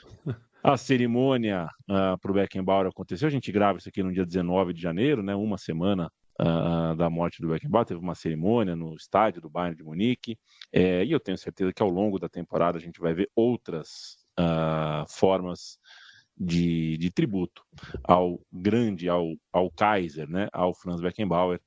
A 0.63 0.77
cerimônia 0.77 1.65
uh, 1.89 1.93
ah, 1.93 2.17
para 2.21 2.29
o 2.29 2.35
Beckenbauer 2.35 2.85
aconteceu, 2.85 3.27
a 3.27 3.31
gente 3.31 3.51
grava 3.51 3.79
isso 3.79 3.89
aqui 3.89 4.03
no 4.03 4.13
dia 4.13 4.23
19 4.23 4.73
de 4.73 4.81
janeiro, 4.81 5.23
né, 5.23 5.33
uma 5.33 5.57
semana 5.57 6.07
uh, 6.39 6.95
da 6.95 7.09
morte 7.09 7.41
do 7.41 7.47
Beckenbauer, 7.47 7.83
teve 7.83 7.99
uma 7.99 8.13
cerimônia 8.13 8.75
no 8.75 8.93
estádio 8.93 9.41
do 9.41 9.49
Bayern 9.49 9.75
de 9.75 9.83
Munique, 9.83 10.37
é, 10.71 11.03
e 11.03 11.11
eu 11.11 11.19
tenho 11.19 11.35
certeza 11.35 11.73
que 11.73 11.81
ao 11.81 11.89
longo 11.89 12.19
da 12.19 12.29
temporada 12.29 12.77
a 12.77 12.81
gente 12.81 12.99
vai 12.99 13.11
ver 13.11 13.27
outras 13.35 14.17
uh, 14.39 15.03
formas 15.09 15.79
de, 16.41 16.97
de 16.97 17.11
tributo 17.11 17.63
ao 18.03 18.41
grande, 18.51 19.07
ao, 19.07 19.35
ao 19.53 19.69
Kaiser, 19.69 20.27
né, 20.27 20.47
ao 20.51 20.73
Franz 20.73 20.99
Beckenbauer. 20.99 21.61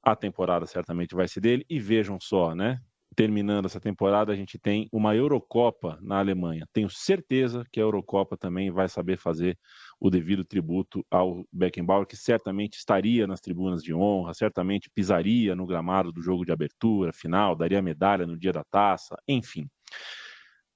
A 0.00 0.14
temporada 0.14 0.64
certamente 0.64 1.14
vai 1.14 1.26
ser 1.26 1.40
dele. 1.40 1.66
E 1.68 1.80
vejam 1.80 2.18
só, 2.20 2.54
né? 2.54 2.80
Terminando 3.16 3.66
essa 3.66 3.80
temporada, 3.80 4.32
a 4.32 4.36
gente 4.36 4.56
tem 4.56 4.88
uma 4.92 5.16
Eurocopa 5.16 5.98
na 6.00 6.20
Alemanha. 6.20 6.64
Tenho 6.72 6.88
certeza 6.88 7.64
que 7.72 7.80
a 7.80 7.82
Eurocopa 7.82 8.36
também 8.36 8.70
vai 8.70 8.88
saber 8.88 9.18
fazer 9.18 9.58
o 9.98 10.08
devido 10.08 10.44
tributo 10.44 11.04
ao 11.10 11.44
Beckenbauer, 11.52 12.06
que 12.06 12.16
certamente 12.16 12.78
estaria 12.78 13.26
nas 13.26 13.40
tribunas 13.40 13.82
de 13.82 13.92
honra, 13.92 14.32
certamente 14.32 14.88
pisaria 14.94 15.56
no 15.56 15.66
gramado 15.66 16.12
do 16.12 16.22
jogo 16.22 16.46
de 16.46 16.52
abertura, 16.52 17.12
final, 17.12 17.56
daria 17.56 17.82
medalha 17.82 18.24
no 18.24 18.38
dia 18.38 18.52
da 18.52 18.62
taça, 18.62 19.16
enfim 19.26 19.68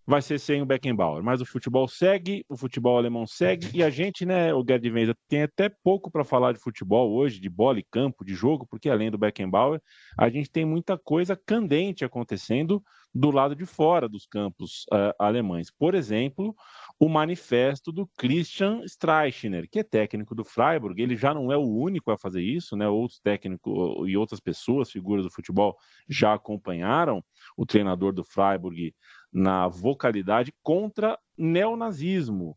vai 0.06 0.20
ser 0.20 0.38
sem 0.38 0.62
o 0.62 0.66
Beckenbauer. 0.66 1.22
Mas 1.22 1.40
o 1.40 1.46
futebol 1.46 1.88
segue, 1.88 2.44
o 2.48 2.56
futebol 2.56 2.98
alemão 2.98 3.26
segue, 3.26 3.70
e 3.74 3.82
a 3.82 3.90
gente, 3.90 4.24
né, 4.24 4.52
o 4.52 4.64
Gerd 4.66 4.90
Wenzel, 4.90 5.14
tem 5.28 5.42
até 5.42 5.68
pouco 5.68 6.10
para 6.10 6.24
falar 6.24 6.52
de 6.52 6.58
futebol 6.58 7.12
hoje, 7.12 7.40
de 7.40 7.48
bola 7.48 7.78
e 7.78 7.86
campo, 7.90 8.24
de 8.24 8.34
jogo, 8.34 8.66
porque 8.68 8.88
além 8.88 9.10
do 9.10 9.18
Beckenbauer, 9.18 9.80
a 10.18 10.28
gente 10.28 10.50
tem 10.50 10.64
muita 10.64 10.98
coisa 10.98 11.36
candente 11.36 12.04
acontecendo 12.04 12.82
do 13.14 13.30
lado 13.30 13.54
de 13.54 13.64
fora 13.64 14.08
dos 14.08 14.26
campos 14.26 14.84
uh, 14.92 15.14
alemães. 15.20 15.70
Por 15.70 15.94
exemplo, 15.94 16.54
o 16.98 17.08
manifesto 17.08 17.92
do 17.92 18.08
Christian 18.18 18.82
Streichner, 18.84 19.68
que 19.70 19.78
é 19.78 19.84
técnico 19.84 20.34
do 20.34 20.44
Freiburg. 20.44 21.00
Ele 21.00 21.16
já 21.16 21.32
não 21.32 21.52
é 21.52 21.56
o 21.56 21.64
único 21.64 22.10
a 22.10 22.18
fazer 22.18 22.42
isso, 22.42 22.76
né? 22.76 22.88
Outros 22.88 23.20
técnicos 23.20 24.08
e 24.08 24.16
outras 24.16 24.40
pessoas, 24.40 24.90
figuras 24.90 25.24
do 25.24 25.30
futebol, 25.30 25.76
já 26.08 26.34
acompanharam 26.34 27.22
o 27.56 27.64
treinador 27.64 28.12
do 28.12 28.24
Freiburg 28.24 28.92
na 29.34 29.66
vocalidade 29.66 30.54
contra 30.62 31.18
neonazismo. 31.36 32.56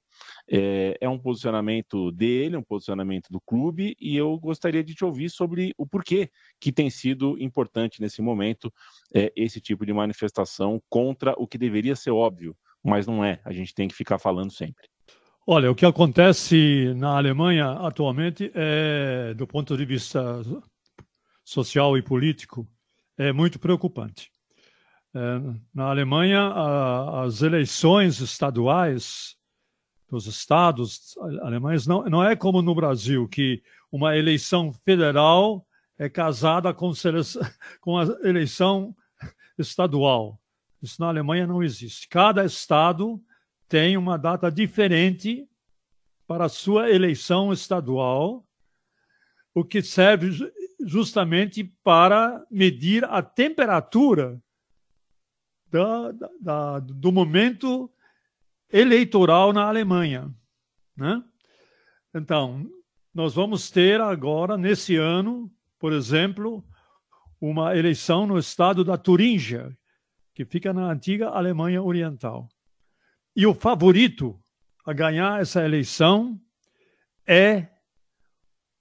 É, 0.49 0.97
é, 1.01 1.09
um 1.09 1.17
posicionamento 1.17 2.11
dele, 2.11 2.55
um 2.55 2.63
posicionamento 2.63 3.29
do 3.29 3.41
clube, 3.41 3.95
e 3.99 4.15
eu 4.15 4.37
gostaria 4.39 4.83
de 4.83 4.93
te 4.93 5.03
ouvir 5.03 5.29
sobre 5.29 5.73
o 5.77 5.85
porquê 5.85 6.29
que 6.59 6.71
tem 6.71 6.89
sido 6.89 7.35
importante 7.39 7.99
nesse 7.99 8.21
momento 8.21 8.71
é, 9.13 9.31
esse 9.35 9.59
tipo 9.59 9.85
de 9.85 9.93
manifestação 9.93 10.81
contra 10.89 11.33
o 11.37 11.47
que 11.47 11.57
deveria 11.57 11.95
ser 11.95 12.11
óbvio, 12.11 12.55
mas 12.83 13.07
não 13.07 13.23
é. 13.25 13.41
A 13.43 13.51
gente 13.51 13.73
tem 13.73 13.87
que 13.87 13.95
ficar 13.95 14.19
falando 14.19 14.51
sempre. 14.51 14.87
Olha, 15.45 15.71
o 15.71 15.75
que 15.75 15.85
acontece 15.85 16.93
na 16.95 17.17
Alemanha 17.17 17.71
atualmente 17.71 18.51
é, 18.53 19.33
do 19.33 19.47
ponto 19.47 19.75
de 19.77 19.85
vista 19.85 20.41
social 21.43 21.97
e 21.97 22.01
político, 22.01 22.67
é 23.17 23.31
muito 23.31 23.57
preocupante. 23.57 24.29
É, 25.15 25.19
na 25.73 25.85
Alemanha, 25.85 26.51
as 27.23 27.41
eleições 27.41 28.19
estaduais 28.19 29.35
dos 30.09 30.25
estados 30.25 31.17
alemães 31.41 31.85
não, 31.85 32.05
não 32.05 32.23
é 32.23 32.35
como 32.35 32.61
no 32.61 32.73
Brasil, 32.73 33.27
que 33.27 33.61
uma 33.91 34.15
eleição 34.15 34.71
federal 34.71 35.65
é 35.97 36.09
casada 36.09 36.73
com, 36.73 36.91
com 37.81 37.97
a 37.97 38.03
eleição 38.23 38.95
estadual. 39.57 40.39
Isso 40.81 41.01
na 41.01 41.07
Alemanha 41.07 41.47
não 41.47 41.63
existe. 41.63 42.07
Cada 42.07 42.45
estado 42.45 43.21
tem 43.67 43.97
uma 43.97 44.17
data 44.17 44.51
diferente 44.51 45.47
para 46.27 46.45
a 46.45 46.49
sua 46.49 46.89
eleição 46.89 47.51
estadual, 47.51 48.45
o 49.53 49.63
que 49.63 49.81
serve 49.81 50.29
justamente 50.85 51.63
para 51.83 52.45
medir 52.51 53.03
a 53.05 53.21
temperatura 53.21 54.41
da, 55.71 56.11
da, 56.39 56.79
do 56.79 57.11
momento 57.11 57.89
eleitoral 58.71 59.53
na 59.53 59.63
Alemanha. 59.67 60.33
Né? 60.95 61.23
Então, 62.13 62.69
nós 63.13 63.33
vamos 63.33 63.69
ter 63.69 64.01
agora, 64.01 64.57
nesse 64.57 64.95
ano, 64.95 65.51
por 65.79 65.93
exemplo, 65.93 66.63
uma 67.39 67.75
eleição 67.77 68.25
no 68.25 68.37
estado 68.37 68.83
da 68.83 68.97
Turíngia, 68.97 69.75
que 70.33 70.45
fica 70.45 70.73
na 70.73 70.91
antiga 70.91 71.29
Alemanha 71.29 71.81
Oriental. 71.81 72.47
E 73.35 73.45
o 73.45 73.53
favorito 73.53 74.39
a 74.85 74.93
ganhar 74.93 75.41
essa 75.41 75.63
eleição 75.63 76.39
é 77.25 77.67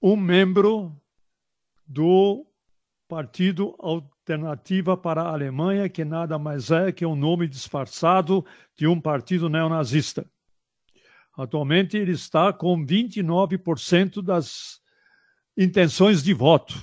um 0.01 0.17
membro 0.17 1.01
do 1.87 2.47
Partido 3.09 3.77
Alternativa 4.27 4.97
para 4.97 5.23
a 5.23 5.33
Alemanha, 5.33 5.89
que 5.89 6.05
nada 6.05 6.37
mais 6.37 6.73
é 6.73 6.91
que 6.91 7.07
um 7.07 7.15
nome 7.15 7.47
disfarçado 7.47 8.45
de 8.77 8.85
um 8.85 9.01
partido 9.01 9.49
neonazista. 9.49 10.29
Atualmente 11.39 11.97
ele 11.97 12.11
está 12.11 12.53
com 12.53 12.85
29% 12.85 14.21
das 14.21 14.81
intenções 15.57 16.25
de 16.25 16.35
voto. 16.35 16.75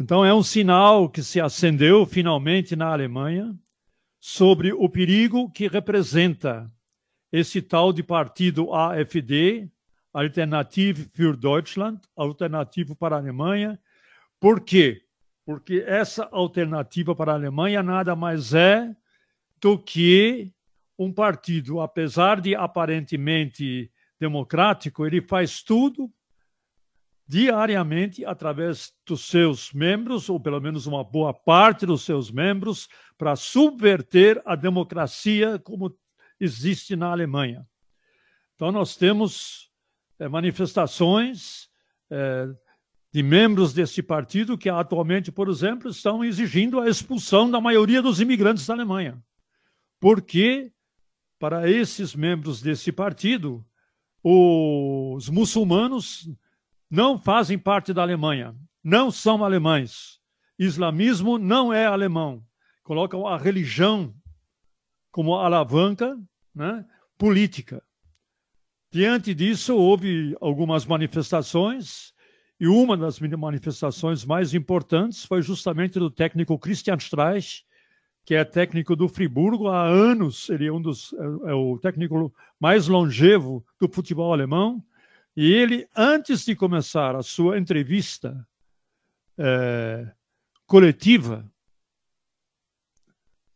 Então 0.00 0.24
é 0.24 0.32
um 0.32 0.42
sinal 0.42 1.06
que 1.06 1.22
se 1.22 1.38
acendeu 1.38 2.06
finalmente 2.06 2.74
na 2.74 2.90
Alemanha 2.90 3.54
sobre 4.18 4.72
o 4.72 4.88
perigo 4.88 5.50
que 5.50 5.68
representa 5.68 6.66
esse 7.30 7.60
tal 7.60 7.92
de 7.92 8.02
partido 8.02 8.72
AFD, 8.72 9.70
Alternative 10.14 11.10
für 11.12 11.36
Deutschland, 11.36 12.00
alternativa 12.16 12.96
para 12.96 13.16
a 13.16 13.18
Alemanha. 13.18 13.78
Por 14.40 14.62
quê? 14.62 15.02
Porque 15.48 15.82
essa 15.86 16.28
alternativa 16.30 17.16
para 17.16 17.32
a 17.32 17.34
Alemanha 17.34 17.82
nada 17.82 18.14
mais 18.14 18.52
é 18.52 18.94
do 19.58 19.78
que 19.78 20.52
um 20.98 21.10
partido, 21.10 21.80
apesar 21.80 22.38
de 22.38 22.54
aparentemente 22.54 23.90
democrático, 24.20 25.06
ele 25.06 25.22
faz 25.22 25.62
tudo 25.62 26.12
diariamente 27.26 28.26
através 28.26 28.92
dos 29.06 29.24
seus 29.24 29.72
membros, 29.72 30.28
ou 30.28 30.38
pelo 30.38 30.60
menos 30.60 30.86
uma 30.86 31.02
boa 31.02 31.32
parte 31.32 31.86
dos 31.86 32.02
seus 32.02 32.30
membros, 32.30 32.86
para 33.16 33.34
subverter 33.34 34.42
a 34.44 34.54
democracia 34.54 35.58
como 35.58 35.96
existe 36.38 36.94
na 36.94 37.10
Alemanha. 37.10 37.66
Então, 38.54 38.70
nós 38.70 38.96
temos 38.96 39.70
é, 40.18 40.28
manifestações 40.28 41.70
é, 42.10 42.48
de 43.12 43.22
membros 43.22 43.72
deste 43.72 44.02
partido 44.02 44.58
que 44.58 44.68
atualmente, 44.68 45.32
por 45.32 45.48
exemplo, 45.48 45.90
estão 45.90 46.24
exigindo 46.24 46.80
a 46.80 46.88
expulsão 46.88 47.50
da 47.50 47.60
maioria 47.60 48.02
dos 48.02 48.20
imigrantes 48.20 48.66
da 48.66 48.74
Alemanha. 48.74 49.22
Porque, 49.98 50.72
para 51.38 51.70
esses 51.70 52.14
membros 52.14 52.60
desse 52.60 52.92
partido, 52.92 53.64
os 54.22 55.28
muçulmanos 55.28 56.28
não 56.90 57.18
fazem 57.18 57.58
parte 57.58 57.92
da 57.92 58.02
Alemanha, 58.02 58.54
não 58.82 59.10
são 59.10 59.44
alemães. 59.44 60.18
Islamismo 60.58 61.38
não 61.38 61.72
é 61.72 61.86
alemão. 61.86 62.44
Colocam 62.82 63.26
a 63.26 63.38
religião 63.38 64.14
como 65.10 65.34
alavanca 65.34 66.18
né, 66.54 66.84
política. 67.16 67.82
Diante 68.90 69.34
disso, 69.34 69.76
houve 69.76 70.36
algumas 70.40 70.86
manifestações, 70.86 72.12
e 72.60 72.66
uma 72.66 72.96
das 72.96 73.20
manifestações 73.20 74.24
mais 74.24 74.52
importantes 74.52 75.24
foi 75.24 75.42
justamente 75.42 75.98
do 75.98 76.10
técnico 76.10 76.58
Christian 76.58 76.96
Streich, 76.96 77.64
que 78.24 78.34
é 78.34 78.44
técnico 78.44 78.94
do 78.96 79.08
Friburgo 79.08 79.68
há 79.68 79.86
anos, 79.86 80.50
ele 80.50 80.66
é 80.66 80.72
um 80.72 80.82
dos 80.82 81.12
é, 81.14 81.50
é 81.50 81.54
o 81.54 81.78
técnico 81.78 82.34
mais 82.60 82.88
longevo 82.88 83.64
do 83.80 83.88
futebol 83.88 84.32
alemão, 84.32 84.84
e 85.36 85.52
ele, 85.52 85.88
antes 85.96 86.44
de 86.44 86.56
começar 86.56 87.14
a 87.14 87.22
sua 87.22 87.58
entrevista 87.58 88.46
é, 89.38 90.10
coletiva, 90.66 91.48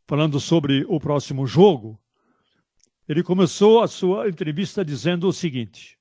falando 0.06 0.38
sobre 0.38 0.84
o 0.88 1.00
próximo 1.00 1.46
jogo, 1.46 2.00
ele 3.08 3.22
começou 3.22 3.82
a 3.82 3.88
sua 3.88 4.28
entrevista 4.28 4.84
dizendo 4.84 5.26
o 5.26 5.32
seguinte: 5.32 5.98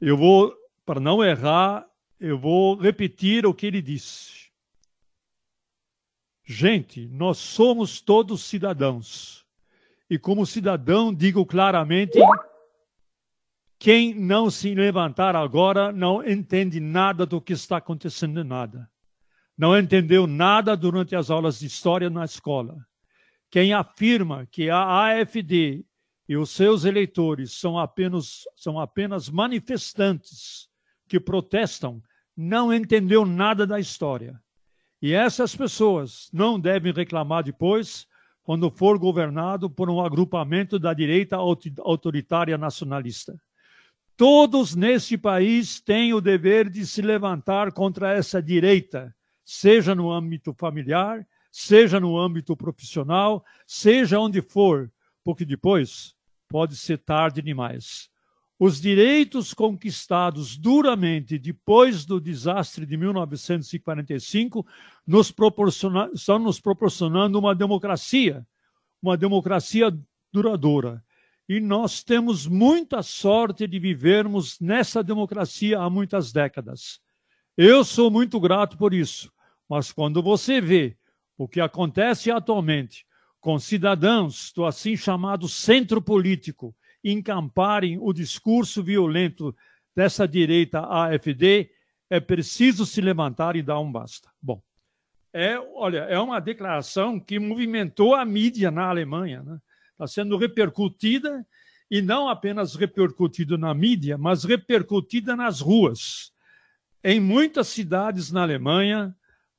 Eu 0.00 0.16
vou, 0.16 0.54
para 0.84 1.00
não 1.00 1.22
errar, 1.22 1.86
eu 2.18 2.38
vou 2.38 2.76
repetir 2.76 3.46
o 3.46 3.54
que 3.54 3.66
ele 3.66 3.82
disse. 3.82 4.50
Gente, 6.44 7.08
nós 7.08 7.38
somos 7.38 8.00
todos 8.00 8.42
cidadãos. 8.42 9.46
E 10.10 10.18
como 10.18 10.44
cidadão, 10.44 11.14
digo 11.14 11.46
claramente 11.46 12.18
quem 13.78 14.14
não 14.14 14.50
se 14.50 14.74
levantar 14.74 15.34
agora 15.34 15.90
não 15.90 16.24
entende 16.24 16.78
nada 16.78 17.26
do 17.26 17.40
que 17.40 17.52
está 17.52 17.78
acontecendo, 17.78 18.44
nada. 18.44 18.88
Não 19.56 19.76
entendeu 19.76 20.26
nada 20.26 20.76
durante 20.76 21.16
as 21.16 21.30
aulas 21.30 21.58
de 21.58 21.66
história 21.66 22.08
na 22.08 22.24
escola. 22.24 22.76
Quem 23.50 23.72
afirma 23.72 24.46
que 24.46 24.70
a 24.70 25.06
AFD 25.06 25.84
e 26.28 26.36
os 26.36 26.50
seus 26.50 26.84
eleitores 26.84 27.52
são 27.52 27.78
apenas, 27.78 28.44
são 28.56 28.78
apenas 28.78 29.28
manifestantes 29.28 30.71
que 31.12 31.20
protestam, 31.20 32.02
não 32.34 32.72
entendeu 32.72 33.26
nada 33.26 33.66
da 33.66 33.78
história. 33.78 34.40
E 35.02 35.12
essas 35.12 35.54
pessoas 35.54 36.30
não 36.32 36.58
devem 36.58 36.90
reclamar 36.90 37.44
depois, 37.44 38.06
quando 38.42 38.70
for 38.70 38.98
governado 38.98 39.68
por 39.68 39.90
um 39.90 40.00
agrupamento 40.00 40.78
da 40.78 40.94
direita 40.94 41.36
autoritária 41.36 42.56
nacionalista. 42.56 43.38
Todos 44.16 44.74
neste 44.74 45.18
país 45.18 45.82
têm 45.82 46.14
o 46.14 46.20
dever 46.20 46.70
de 46.70 46.86
se 46.86 47.02
levantar 47.02 47.72
contra 47.72 48.14
essa 48.14 48.42
direita, 48.42 49.14
seja 49.44 49.94
no 49.94 50.10
âmbito 50.10 50.54
familiar, 50.54 51.26
seja 51.50 52.00
no 52.00 52.18
âmbito 52.18 52.56
profissional, 52.56 53.44
seja 53.66 54.18
onde 54.18 54.40
for, 54.40 54.90
porque 55.22 55.44
depois 55.44 56.14
pode 56.48 56.74
ser 56.74 56.96
tarde 56.96 57.42
demais. 57.42 58.08
Os 58.64 58.80
direitos 58.80 59.52
conquistados 59.52 60.56
duramente 60.56 61.36
depois 61.36 62.04
do 62.06 62.20
desastre 62.20 62.86
de 62.86 62.96
1945 62.96 64.64
nos 65.04 65.34
estão 66.14 66.38
nos 66.38 66.60
proporcionando 66.60 67.40
uma 67.40 67.56
democracia, 67.56 68.46
uma 69.02 69.16
democracia 69.16 69.92
duradoura. 70.32 71.04
E 71.48 71.58
nós 71.58 72.04
temos 72.04 72.46
muita 72.46 73.02
sorte 73.02 73.66
de 73.66 73.80
vivermos 73.80 74.60
nessa 74.60 75.02
democracia 75.02 75.80
há 75.80 75.90
muitas 75.90 76.32
décadas. 76.32 77.00
Eu 77.56 77.82
sou 77.82 78.12
muito 78.12 78.38
grato 78.38 78.78
por 78.78 78.94
isso. 78.94 79.32
Mas 79.68 79.90
quando 79.90 80.22
você 80.22 80.60
vê 80.60 80.96
o 81.36 81.48
que 81.48 81.60
acontece 81.60 82.30
atualmente 82.30 83.04
com 83.40 83.58
cidadãos 83.58 84.52
do 84.54 84.64
assim 84.64 84.96
chamado 84.96 85.48
centro 85.48 86.00
político 86.00 86.72
encamparem 87.04 87.98
o 88.00 88.12
discurso 88.12 88.82
violento 88.82 89.54
dessa 89.94 90.26
direita 90.26 90.80
AFD, 90.80 91.70
é 92.08 92.20
preciso 92.20 92.84
se 92.86 93.00
levantar 93.00 93.56
e 93.56 93.62
dar 93.62 93.80
um 93.80 93.90
basta. 93.90 94.30
Bom, 94.40 94.62
é, 95.32 95.58
olha, 95.74 96.00
é 96.00 96.18
uma 96.18 96.40
declaração 96.40 97.18
que 97.18 97.38
movimentou 97.38 98.14
a 98.14 98.24
mídia 98.24 98.70
na 98.70 98.88
Alemanha. 98.88 99.42
Né? 99.42 99.58
está 99.92 100.06
sendo 100.06 100.36
repercutida 100.36 101.46
e 101.90 102.02
não 102.02 102.28
apenas 102.28 102.74
repercutida 102.74 103.56
na 103.56 103.72
mídia, 103.72 104.18
mas 104.18 104.44
repercutida 104.44 105.36
nas 105.36 105.60
ruas. 105.60 106.32
Em 107.04 107.20
muitas 107.20 107.68
cidades 107.68 108.32
na 108.32 108.42
Alemanha 108.42 109.14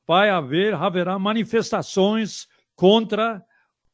vai 0.05 0.29
haver 0.29 0.73
haverá 0.73 1.17
manifestações 1.17 2.47
contra 2.75 3.43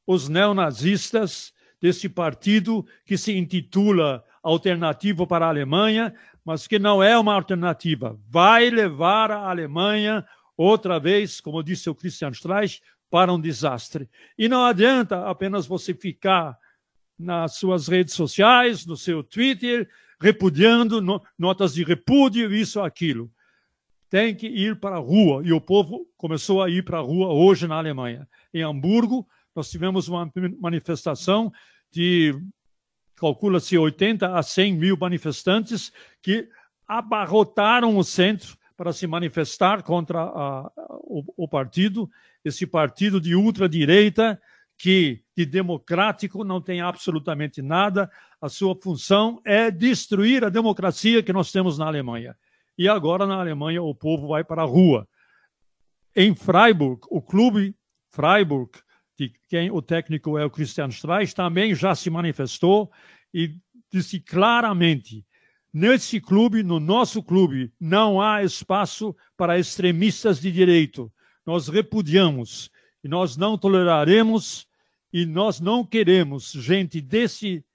os 0.07 0.27
neonazistas 0.27 1.53
desse 1.81 2.09
partido 2.09 2.85
que 3.05 3.17
se 3.17 3.37
intitula 3.37 4.23
Alternativa 4.41 5.27
para 5.27 5.45
a 5.45 5.49
Alemanha, 5.49 6.13
mas 6.45 6.65
que 6.65 6.79
não 6.79 7.03
é 7.03 7.17
uma 7.17 7.33
alternativa. 7.33 8.17
Vai 8.29 8.69
levar 8.69 9.31
a 9.31 9.49
Alemanha 9.49 10.25
outra 10.55 10.99
vez, 10.99 11.41
como 11.41 11.63
disse 11.63 11.89
o 11.89 11.95
Christian 11.95 12.29
Streich, 12.29 12.81
para 13.09 13.33
um 13.33 13.39
desastre. 13.39 14.09
E 14.37 14.47
não 14.47 14.63
adianta 14.63 15.27
apenas 15.27 15.65
você 15.65 15.93
ficar 15.93 16.57
nas 17.17 17.55
suas 17.55 17.87
redes 17.87 18.13
sociais, 18.13 18.85
no 18.85 18.95
seu 18.95 19.23
Twitter, 19.23 19.89
repudiando 20.21 21.01
notas 21.37 21.73
de 21.73 21.83
repúdio, 21.83 22.53
isso, 22.53 22.79
aquilo. 22.81 23.29
Tem 24.09 24.33
que 24.33 24.47
ir 24.47 24.79
para 24.79 24.95
a 24.95 24.99
rua. 24.99 25.41
E 25.45 25.51
o 25.51 25.61
povo 25.61 26.07
começou 26.17 26.63
a 26.63 26.69
ir 26.69 26.83
para 26.83 26.97
a 26.97 27.01
rua 27.01 27.33
hoje 27.33 27.67
na 27.67 27.75
Alemanha. 27.75 28.27
Em 28.53 28.63
Hamburgo, 28.63 29.27
nós 29.55 29.69
tivemos 29.69 30.07
uma 30.07 30.31
manifestação 30.59 31.51
de, 31.91 32.33
calcula-se, 33.15 33.77
80 33.77 34.35
a 34.35 34.43
100 34.43 34.73
mil 34.75 34.97
manifestantes 34.97 35.91
que 36.21 36.47
abarrotaram 36.87 37.97
o 37.97 38.03
centro 38.03 38.57
para 38.75 38.93
se 38.93 39.05
manifestar 39.05 39.83
contra 39.83 40.21
a, 40.21 40.71
o, 41.01 41.23
o 41.43 41.47
partido 41.47 42.09
esse 42.43 42.65
partido 42.65 43.19
de 43.19 43.35
ultradireita 43.35 44.39
que 44.77 45.21
de 45.35 45.45
democrático 45.45 46.43
não 46.43 46.61
tem 46.61 46.79
absolutamente 46.79 47.61
nada. 47.61 48.09
A 48.41 48.47
sua 48.47 48.73
função 48.81 49.41
é 49.45 49.69
destruir 49.69 50.45
a 50.45 50.49
democracia 50.49 51.21
que 51.21 51.33
nós 51.33 51.51
temos 51.51 51.77
na 51.77 51.85
Alemanha. 51.85 52.35
E 52.77 52.87
agora 52.87 53.27
na 53.27 53.39
Alemanha 53.39 53.83
o 53.83 53.93
povo 53.93 54.29
vai 54.29 54.43
para 54.43 54.61
a 54.61 54.65
rua. 54.65 55.05
Em 56.15 56.33
Freiburg, 56.33 57.01
o 57.09 57.21
clube 57.21 57.75
Freiburg, 58.09 58.71
de 59.27 59.33
quem 59.47 59.69
o 59.69 59.81
técnico 59.81 60.37
é 60.37 60.45
o 60.45 60.49
Christian 60.49 60.87
Streich, 60.87 61.35
também 61.35 61.75
já 61.75 61.93
se 61.93 62.09
manifestou 62.09 62.89
e 63.33 63.55
disse 63.91 64.19
claramente: 64.19 65.25
nesse 65.73 66.21
clube, 66.21 66.63
no 66.63 66.79
nosso 66.79 67.21
clube, 67.21 67.71
não 67.79 68.21
há 68.21 68.43
espaço 68.43 69.15
para 69.35 69.59
extremistas 69.59 70.39
de 70.39 70.51
direito 70.51 71.11
nós 71.49 71.67
repudiamos 71.67 72.69
e 73.03 73.07
nós 73.07 73.35
não 73.35 73.57
toleraremos 73.57 74.67
e 75.11 75.25
nós 75.25 75.59
não 75.59 75.83
queremos 75.83 76.51
gente 76.51 77.01
desse 77.01 77.65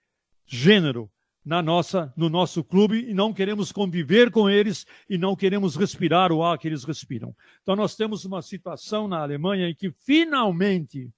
gênero 0.47 1.11
na 1.45 1.61
nossa, 1.61 2.15
no 2.17 2.29
nosso 2.29 2.63
clube 2.63 3.05
e 3.11 3.13
não 3.13 3.35
queremos 3.35 3.73
conviver 3.73 4.31
com 4.31 4.49
eles 4.49 4.87
e 5.11 5.19
não 5.19 5.35
queremos 5.35 5.75
respirar 5.75 6.31
o 6.31 6.41
ar 6.41 6.57
que 6.57 6.69
eles 6.69 6.85
respiram. 6.85 7.35
Então 7.63 7.75
nós 7.75 7.97
temos 7.97 8.25
uma 8.25 8.43
situação 8.43 9.09
na 9.09 9.19
Alemanha 9.19 9.69
em 9.69 9.75
que 9.75 9.91
finalmente, 9.91 11.11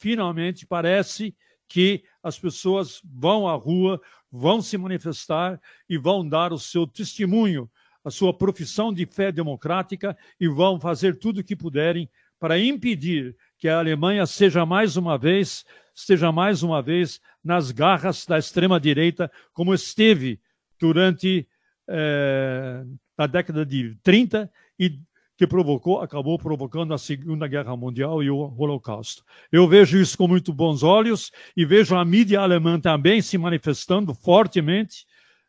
finalmente 0.00 0.66
parece 0.66 1.36
que 1.68 2.02
as 2.22 2.38
pessoas 2.38 3.00
vão 3.04 3.46
à 3.46 3.54
rua, 3.54 4.00
vão 4.32 4.60
se 4.60 4.76
manifestar 4.76 5.60
e 5.88 5.96
vão 5.98 6.26
dar 6.26 6.52
o 6.52 6.58
seu 6.58 6.86
testemunho, 6.86 7.70
a 8.02 8.10
sua 8.10 8.36
profissão 8.36 8.92
de 8.92 9.04
fé 9.06 9.30
democrática 9.30 10.16
e 10.40 10.48
vão 10.48 10.80
fazer 10.80 11.18
tudo 11.18 11.40
o 11.40 11.44
que 11.44 11.54
puderem 11.54 12.08
para 12.38 12.58
impedir 12.58 13.36
que 13.58 13.68
a 13.68 13.78
Alemanha 13.78 14.24
seja 14.24 14.64
mais 14.64 14.96
uma 14.96 15.18
vez, 15.18 15.66
esteja 15.94 16.32
mais 16.32 16.62
uma 16.62 16.80
vez 16.80 17.20
nas 17.44 17.70
garras 17.70 18.24
da 18.24 18.38
extrema 18.38 18.80
direita, 18.80 19.30
como 19.52 19.74
esteve 19.74 20.40
durante 20.78 21.46
é, 21.86 22.82
a 23.18 23.26
década 23.26 23.66
de 23.66 23.94
30 24.02 24.50
e 24.78 24.98
que 25.40 25.46
provocou, 25.46 26.02
acabou 26.02 26.38
provocando 26.38 26.92
a 26.92 26.98
Segunda 26.98 27.48
Guerra 27.48 27.74
Mundial 27.74 28.22
e 28.22 28.30
o 28.30 28.54
Holocausto. 28.58 29.24
Eu 29.50 29.66
vejo 29.66 29.98
isso 29.98 30.18
com 30.18 30.28
muito 30.28 30.52
bons 30.52 30.82
olhos 30.82 31.32
e 31.56 31.64
vejo 31.64 31.96
a 31.96 32.04
mídia 32.04 32.42
alemã 32.42 32.78
também 32.78 33.22
se 33.22 33.38
manifestando 33.38 34.12
fortemente 34.12 35.06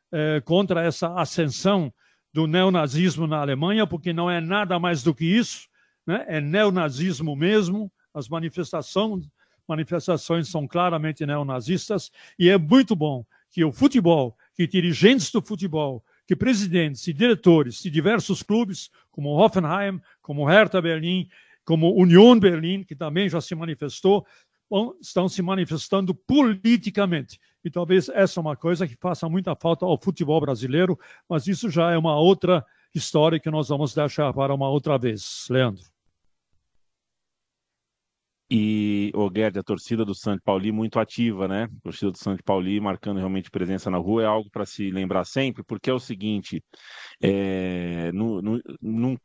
eh, 0.09 0.41
contra 0.45 0.81
essa 0.81 1.13
ascensão 1.15 1.93
do 2.33 2.47
neonazismo 2.47 3.27
na 3.27 3.41
Alemanha, 3.41 3.85
porque 3.85 4.13
não 4.13 4.31
é 4.31 4.39
nada 4.39 4.79
mais 4.79 5.03
do 5.03 5.13
que 5.13 5.25
isso, 5.25 5.67
né? 6.07 6.23
é 6.25 6.39
neonazismo 6.39 7.35
mesmo, 7.35 7.91
as 8.13 8.29
manifestações, 8.29 9.27
manifestações 9.67 10.47
são 10.47 10.65
claramente 10.65 11.25
neonazistas, 11.25 12.09
e 12.39 12.47
é 12.47 12.57
muito 12.57 12.95
bom 12.95 13.25
que 13.51 13.65
o 13.65 13.73
futebol, 13.73 14.37
que 14.55 14.65
dirigentes 14.65 15.29
do 15.33 15.41
futebol, 15.41 16.01
que 16.31 16.35
presidentes 16.37 17.05
e 17.07 17.11
diretores 17.11 17.83
de 17.83 17.89
diversos 17.89 18.41
clubes, 18.41 18.89
como 19.11 19.35
Hoffenheim, 19.35 19.99
como 20.21 20.45
Hertha 20.45 20.81
Berlim, 20.81 21.27
como 21.65 21.93
Union 21.93 22.39
Berlim, 22.39 22.85
que 22.85 22.95
também 22.95 23.27
já 23.27 23.41
se 23.41 23.53
manifestou, 23.53 24.25
estão 25.01 25.27
se 25.27 25.41
manifestando 25.41 26.15
politicamente. 26.15 27.37
E 27.65 27.69
talvez 27.69 28.07
essa 28.07 28.39
é 28.39 28.41
uma 28.41 28.55
coisa 28.55 28.87
que 28.87 28.95
faça 28.95 29.27
muita 29.27 29.53
falta 29.57 29.85
ao 29.85 30.01
futebol 30.01 30.39
brasileiro, 30.39 30.97
mas 31.27 31.47
isso 31.47 31.69
já 31.69 31.91
é 31.91 31.97
uma 31.97 32.17
outra 32.17 32.65
história 32.95 33.37
que 33.37 33.51
nós 33.51 33.67
vamos 33.67 33.93
deixar 33.93 34.31
para 34.33 34.53
uma 34.53 34.69
outra 34.69 34.97
vez. 34.97 35.47
Leandro. 35.49 35.90
E 38.53 39.13
o 39.15 39.29
Guedes, 39.29 39.57
a 39.57 39.63
torcida 39.63 40.03
do 40.03 40.13
Santo 40.13 40.43
Pauli 40.43 40.73
muito 40.73 40.99
ativa, 40.99 41.47
né? 41.47 41.63
A 41.63 41.81
torcida 41.83 42.11
do 42.11 42.17
Santo 42.17 42.43
Pauli 42.43 42.81
marcando 42.81 43.15
realmente 43.15 43.49
presença 43.49 43.89
na 43.89 43.97
rua 43.97 44.23
é 44.23 44.25
algo 44.25 44.49
para 44.51 44.65
se 44.65 44.91
lembrar 44.91 45.23
sempre, 45.23 45.63
porque 45.63 45.89
é 45.89 45.93
o 45.93 45.99
seguinte: 45.99 46.61
é, 47.23 48.11
no, 48.11 48.41
no, 48.41 48.61
no, 48.81 49.17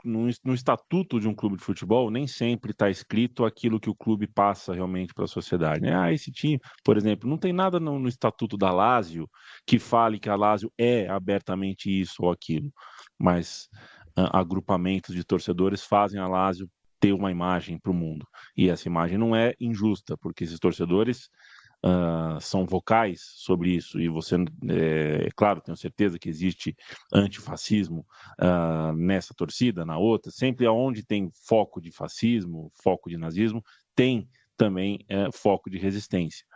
no, 0.44 0.54
estatuto 0.54 1.18
de 1.18 1.26
um 1.26 1.34
clube 1.34 1.56
de 1.56 1.64
futebol, 1.64 2.08
nem 2.08 2.28
sempre 2.28 2.70
está 2.70 2.88
escrito 2.88 3.44
aquilo 3.44 3.80
que 3.80 3.90
o 3.90 3.96
clube 3.96 4.28
passa 4.28 4.72
realmente 4.72 5.12
para 5.12 5.24
a 5.24 5.28
sociedade. 5.28 5.80
Né? 5.80 5.92
Ah, 5.92 6.12
esse 6.12 6.30
time, 6.30 6.60
por 6.84 6.96
exemplo, 6.96 7.28
não 7.28 7.36
tem 7.36 7.52
nada 7.52 7.80
no, 7.80 8.06
estatuto 8.06 8.56
da 8.56 8.70
Lazio 8.70 9.28
que 9.66 9.80
fale 9.80 10.20
que 10.20 10.28
a 10.28 10.36
Lazio 10.36 10.72
é 10.78 11.08
abertamente 11.08 11.90
isso 11.90 12.22
ou 12.22 12.30
aquilo, 12.30 12.72
mas 13.18 13.68
agrupamentos 14.14 15.14
de 15.14 15.24
torcedores 15.24 15.82
fazem 15.82 16.20
a 16.20 16.28
Lazio 16.28 16.70
ter 17.00 17.12
uma 17.12 17.30
imagem 17.30 17.78
para 17.78 17.90
o 17.90 17.94
mundo. 17.94 18.26
E 18.56 18.68
essa 18.68 18.88
imagem 18.88 19.18
não 19.18 19.34
é 19.34 19.54
injusta, 19.60 20.16
porque 20.16 20.44
esses 20.44 20.58
torcedores 20.58 21.28
uh, 21.84 22.40
são 22.40 22.66
vocais 22.66 23.20
sobre 23.36 23.70
isso. 23.70 24.00
E 24.00 24.08
você, 24.08 24.36
é, 24.36 25.26
é, 25.26 25.28
claro, 25.34 25.60
tenho 25.60 25.76
certeza 25.76 26.18
que 26.18 26.28
existe 26.28 26.76
antifascismo 27.12 28.06
uh, 28.40 28.92
nessa 28.96 29.34
torcida, 29.34 29.84
na 29.84 29.98
outra. 29.98 30.30
Sempre 30.30 30.66
aonde 30.66 31.04
tem 31.04 31.30
foco 31.46 31.80
de 31.80 31.90
fascismo, 31.90 32.70
foco 32.82 33.08
de 33.08 33.16
nazismo, 33.16 33.62
tem 33.94 34.28
também 34.56 35.04
é, 35.08 35.28
foco 35.32 35.68
de 35.68 35.78
resistência. 35.78 36.46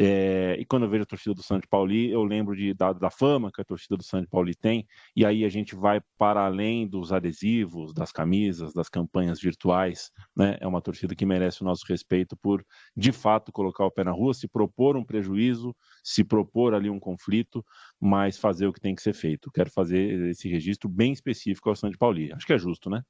É, 0.00 0.56
e 0.60 0.64
quando 0.64 0.84
eu 0.84 0.88
vejo 0.88 1.02
a 1.02 1.06
torcida 1.06 1.34
do 1.34 1.42
Santos 1.42 1.68
Pauli, 1.68 2.08
eu 2.08 2.22
lembro 2.22 2.54
de, 2.54 2.72
da, 2.72 2.92
da, 2.92 3.10
fama 3.10 3.50
que 3.50 3.60
a 3.60 3.64
torcida 3.64 3.96
do 3.96 4.04
Santos 4.04 4.28
Pauli 4.30 4.54
tem, 4.54 4.86
e 5.16 5.26
aí 5.26 5.44
a 5.44 5.48
gente 5.48 5.74
vai 5.74 6.00
para 6.16 6.46
além 6.46 6.86
dos 6.86 7.12
adesivos, 7.12 7.92
das 7.92 8.12
camisas, 8.12 8.72
das 8.72 8.88
campanhas 8.88 9.40
virtuais. 9.40 10.12
Né? 10.36 10.56
É 10.60 10.66
uma 10.68 10.80
torcida 10.80 11.16
que 11.16 11.26
merece 11.26 11.62
o 11.62 11.64
nosso 11.64 11.84
respeito 11.88 12.36
por, 12.36 12.64
de 12.96 13.10
fato, 13.10 13.50
colocar 13.50 13.84
o 13.84 13.90
pé 13.90 14.04
na 14.04 14.12
rua, 14.12 14.32
se 14.34 14.46
propor 14.46 14.96
um 14.96 15.04
prejuízo, 15.04 15.74
se 16.04 16.22
propor 16.22 16.74
ali 16.74 16.88
um 16.88 17.00
conflito, 17.00 17.64
mas 18.00 18.38
fazer 18.38 18.68
o 18.68 18.72
que 18.72 18.80
tem 18.80 18.94
que 18.94 19.02
ser 19.02 19.14
feito. 19.14 19.50
Quero 19.50 19.70
fazer 19.70 20.28
esse 20.28 20.48
registro 20.48 20.88
bem 20.88 21.12
específico 21.12 21.68
ao 21.68 21.74
Santos 21.74 21.98
Pauli. 21.98 22.32
Acho 22.32 22.46
que 22.46 22.52
é 22.52 22.58
justo, 22.58 22.88
né? 22.88 23.02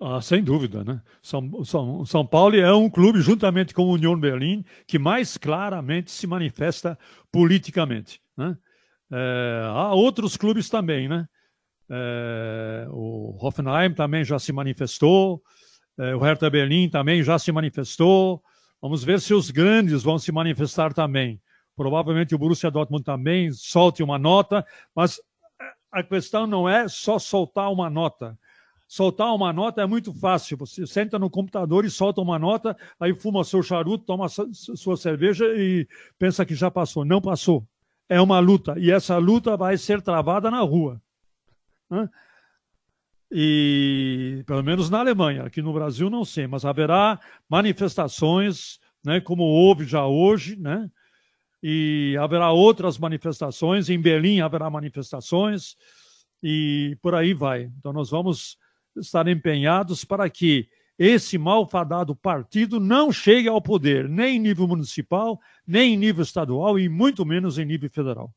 Ah, 0.00 0.20
sem 0.20 0.44
dúvida, 0.44 0.84
né? 0.84 1.02
São, 1.20 1.64
São, 1.64 2.04
São 2.04 2.24
Paulo 2.24 2.54
é 2.54 2.72
um 2.72 2.88
clube, 2.88 3.20
juntamente 3.20 3.74
com 3.74 3.82
a 3.82 3.94
União 3.94 4.18
Berlim, 4.18 4.64
que 4.86 4.96
mais 4.96 5.36
claramente 5.36 6.12
se 6.12 6.24
manifesta 6.24 6.96
politicamente. 7.32 8.20
Né? 8.36 8.56
É, 9.10 9.62
há 9.66 9.92
outros 9.94 10.36
clubes 10.36 10.68
também, 10.68 11.08
né? 11.08 11.26
É, 11.90 12.86
o 12.90 13.36
Hoffenheim 13.40 13.92
também 13.92 14.24
já 14.24 14.38
se 14.38 14.52
manifestou, 14.52 15.42
é, 15.98 16.14
o 16.14 16.20
Hertha 16.20 16.48
Berlim 16.48 16.88
também 16.88 17.22
já 17.22 17.36
se 17.38 17.50
manifestou. 17.50 18.40
Vamos 18.80 19.02
ver 19.02 19.20
se 19.20 19.34
os 19.34 19.50
grandes 19.50 20.04
vão 20.04 20.16
se 20.16 20.30
manifestar 20.30 20.94
também. 20.94 21.40
Provavelmente 21.74 22.36
o 22.36 22.38
Borussia 22.38 22.70
Dortmund 22.70 23.02
também 23.02 23.50
solte 23.50 24.02
uma 24.02 24.18
nota, 24.18 24.64
mas 24.94 25.20
a 25.90 26.04
questão 26.04 26.46
não 26.46 26.68
é 26.68 26.86
só 26.86 27.18
soltar 27.18 27.72
uma 27.72 27.90
nota 27.90 28.38
soltar 28.88 29.34
uma 29.34 29.52
nota 29.52 29.82
é 29.82 29.86
muito 29.86 30.12
fácil. 30.14 30.56
Você 30.56 30.86
senta 30.86 31.18
no 31.18 31.28
computador 31.28 31.84
e 31.84 31.90
solta 31.90 32.22
uma 32.22 32.38
nota, 32.38 32.74
aí 32.98 33.14
fuma 33.14 33.44
seu 33.44 33.62
charuto, 33.62 34.06
toma 34.06 34.26
sua 34.28 34.96
cerveja 34.96 35.44
e 35.54 35.86
pensa 36.18 36.46
que 36.46 36.54
já 36.54 36.70
passou. 36.70 37.04
Não 37.04 37.20
passou. 37.20 37.64
É 38.08 38.18
uma 38.18 38.40
luta. 38.40 38.74
E 38.78 38.90
essa 38.90 39.18
luta 39.18 39.56
vai 39.56 39.76
ser 39.76 40.00
travada 40.00 40.50
na 40.50 40.60
rua. 40.60 41.00
E 43.30 44.42
pelo 44.46 44.64
menos 44.64 44.88
na 44.88 45.00
Alemanha, 45.00 45.42
aqui 45.44 45.60
no 45.60 45.74
Brasil 45.74 46.08
não 46.08 46.24
sei, 46.24 46.46
mas 46.46 46.64
haverá 46.64 47.20
manifestações, 47.46 48.80
né, 49.04 49.20
como 49.20 49.42
houve 49.42 49.84
já 49.84 50.06
hoje, 50.06 50.56
né? 50.56 50.90
E 51.62 52.16
haverá 52.18 52.52
outras 52.52 52.96
manifestações, 52.96 53.90
em 53.90 54.00
Berlim 54.00 54.40
haverá 54.40 54.70
manifestações, 54.70 55.76
e 56.42 56.96
por 57.02 57.14
aí 57.14 57.34
vai. 57.34 57.70
Então 57.78 57.92
nós 57.92 58.10
vamos 58.10 58.56
estar 59.00 59.26
empenhados 59.28 60.04
para 60.04 60.28
que 60.28 60.68
esse 60.98 61.38
malfadado 61.38 62.14
partido 62.16 62.80
não 62.80 63.12
chegue 63.12 63.48
ao 63.48 63.62
poder, 63.62 64.08
nem 64.08 64.36
em 64.36 64.40
nível 64.40 64.66
municipal, 64.66 65.38
nem 65.66 65.94
em 65.94 65.96
nível 65.96 66.22
estadual 66.22 66.78
e 66.78 66.88
muito 66.88 67.24
menos 67.24 67.58
em 67.58 67.64
nível 67.64 67.88
federal. 67.88 68.32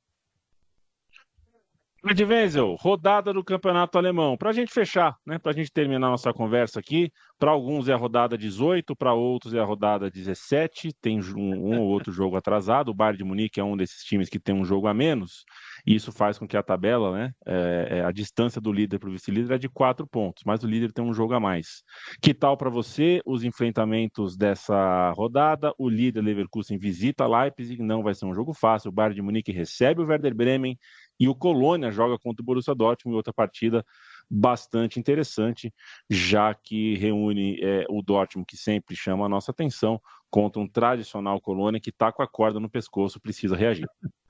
Ed 2.04 2.24
Wenzel, 2.24 2.76
rodada 2.80 3.32
do 3.32 3.43
Campeonato 3.43 3.95
Alemão. 3.95 4.36
Para 4.36 4.50
a 4.50 4.54
gente 4.54 4.74
fechar, 4.74 5.15
né, 5.24 5.38
para 5.38 5.52
a 5.52 5.54
gente 5.54 5.71
terminar 5.71 6.10
nossa 6.10 6.34
conversa 6.34 6.80
aqui, 6.80 7.12
para 7.38 7.52
alguns 7.52 7.88
é 7.88 7.93
a 7.93 7.95
rodada 7.95 8.36
18, 8.36 8.95
para 8.95 9.13
outros 9.13 9.54
é 9.54 9.60
a 9.60 9.63
rodada 9.63 10.10
17, 10.10 10.93
tem 11.00 11.19
um, 11.19 11.74
um 11.74 11.80
ou 11.80 11.88
outro 11.89 12.12
jogo 12.12 12.36
atrasado. 12.36 12.89
O 12.89 12.93
Bayern 12.93 13.19
de 13.19 13.24
Munique 13.24 13.60
é 13.60 13.63
um 13.63 13.78
desses 13.78 14.04
times 14.04 14.30
que 14.30 14.39
tem 14.39 14.56
um 14.56 14.65
jogo 14.65 14.88
a 14.88 14.95
menos, 14.95 15.45
e 15.86 15.96
isso 15.96 16.12
faz 16.12 16.38
com 16.38 16.48
que 16.48 16.58
a 16.58 16.63
tabela, 16.63 17.12
né, 17.17 17.32
é, 17.46 17.88
é, 17.98 18.06
a 18.06 18.12
distância 18.12 18.62
do 18.62 18.72
líder 18.72 19.00
para 19.00 19.10
o 19.10 19.12
vice-líder 19.12 19.56
é 19.56 19.58
de 19.58 19.70
quatro 19.70 20.06
pontos, 20.08 20.44
mas 20.46 20.63
o 20.63 20.67
líder 20.67 20.91
tem 20.91 21.04
um 21.04 21.13
jogo 21.13 21.34
a 21.34 21.39
mais. 21.39 21.84
Que 22.22 22.34
tal 22.34 22.58
para 22.58 22.70
você 22.70 23.22
os 23.26 23.44
enfrentamentos 23.44 24.38
dessa 24.38 25.12
rodada? 25.12 25.74
O 25.78 25.89
líder 25.89 26.22
Leverkusen 26.22 26.78
visita 26.78 27.28
Leipzig, 27.28 27.82
não 27.82 28.04
vai 28.04 28.13
ser 28.13 28.26
um 28.26 28.34
jogo 28.34 28.54
fácil. 28.54 28.89
O 28.89 28.91
Bayern 28.91 29.15
de 29.15 29.22
Munique 29.22 29.52
recebe 29.52 30.02
o 30.02 30.06
Werder 30.06 30.36
Bremen 30.36 30.78
e 31.20 31.28
o 31.28 31.36
Colônia 31.36 31.91
joga 31.91 32.17
contra 32.17 32.41
o 32.41 32.46
Borussia 32.46 32.74
Dortmund 32.74 33.13
em 33.13 33.17
outra 33.17 33.34
partida 33.34 33.86
bastante 34.30 35.00
interessante, 35.00 35.74
já 36.10 36.54
que 36.54 36.96
reúne 36.96 37.60
é, 37.62 37.86
o 37.89 38.02
Dortmund, 38.02 38.46
que 38.48 38.56
sempre 38.56 38.96
chama 38.96 39.26
a 39.26 39.30
nossa 39.30 39.52
atenção, 39.52 40.02
contra 40.30 40.62
um 40.62 40.67
tradicional 40.67 41.41
Colônia 41.41 41.82
que 41.82 41.89
está 41.89 42.12
com 42.12 42.24
a 42.24 42.28
corda 42.28 42.60
no 42.60 42.70
pescoço, 42.70 43.20
precisa 43.20 43.56
reagir. 43.56 43.88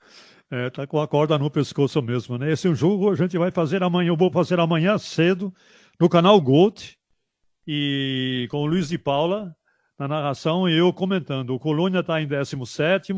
É, 0.52 0.68
tá 0.68 0.86
com 0.86 1.00
a 1.00 1.08
corda 1.08 1.38
no 1.38 1.50
pescoço 1.50 2.02
mesmo, 2.02 2.36
né? 2.36 2.52
Esse 2.52 2.74
jogo 2.74 3.10
a 3.10 3.14
gente 3.14 3.38
vai 3.38 3.50
fazer 3.50 3.82
amanhã, 3.82 4.08
eu 4.08 4.16
vou 4.18 4.30
fazer 4.30 4.60
amanhã 4.60 4.98
cedo 4.98 5.50
no 5.98 6.10
canal 6.10 6.38
Gold 6.38 6.98
e 7.66 8.46
com 8.50 8.58
o 8.58 8.66
Luiz 8.66 8.90
de 8.90 8.98
Paula 8.98 9.56
na 9.98 10.06
narração 10.06 10.68
e 10.68 10.76
eu 10.76 10.92
comentando. 10.92 11.54
O 11.54 11.58
Colônia 11.58 12.00
está 12.00 12.20
em 12.20 12.26
17 12.26 13.14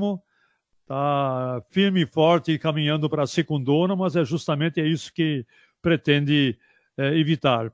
está 0.82 1.60
firme 1.72 2.02
e 2.02 2.06
forte 2.06 2.56
caminhando 2.56 3.10
para 3.10 3.24
a 3.24 3.26
secundona, 3.26 3.96
mas 3.96 4.14
é 4.14 4.24
justamente 4.24 4.80
é 4.80 4.86
isso 4.86 5.12
que 5.12 5.44
pretende 5.82 6.56
é, 6.96 7.18
evitar. 7.18 7.72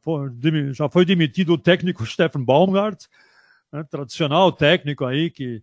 já 0.72 0.88
foi 0.88 1.04
demitido 1.04 1.52
o 1.52 1.58
técnico 1.58 2.02
Stefan 2.06 2.42
Baumgart, 2.42 3.04
né, 3.70 3.84
tradicional 3.90 4.50
técnico 4.52 5.04
aí 5.04 5.30
que 5.30 5.62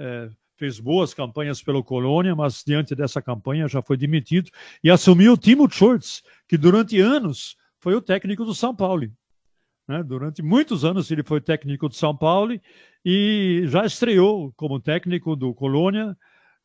é, 0.00 0.30
fez 0.56 0.80
boas 0.80 1.12
campanhas 1.14 1.62
pelo 1.62 1.84
Colônia, 1.84 2.34
mas 2.34 2.62
diante 2.66 2.94
dessa 2.94 3.20
campanha 3.20 3.68
já 3.68 3.82
foi 3.82 3.96
demitido 3.96 4.50
e 4.82 4.90
assumiu 4.90 5.34
o 5.34 5.36
Timo 5.36 5.70
Schultz, 5.70 6.22
que 6.48 6.56
durante 6.56 6.98
anos 7.00 7.56
foi 7.78 7.94
o 7.94 8.00
técnico 8.00 8.44
do 8.44 8.54
São 8.54 8.74
Paulo. 8.74 9.10
Né? 9.86 10.02
Durante 10.02 10.42
muitos 10.42 10.84
anos 10.84 11.10
ele 11.10 11.22
foi 11.22 11.40
técnico 11.40 11.88
do 11.88 11.94
São 11.94 12.16
Paulo 12.16 12.58
e 13.04 13.62
já 13.66 13.84
estreou 13.84 14.52
como 14.56 14.80
técnico 14.80 15.36
do 15.36 15.54
Colônia 15.54 16.16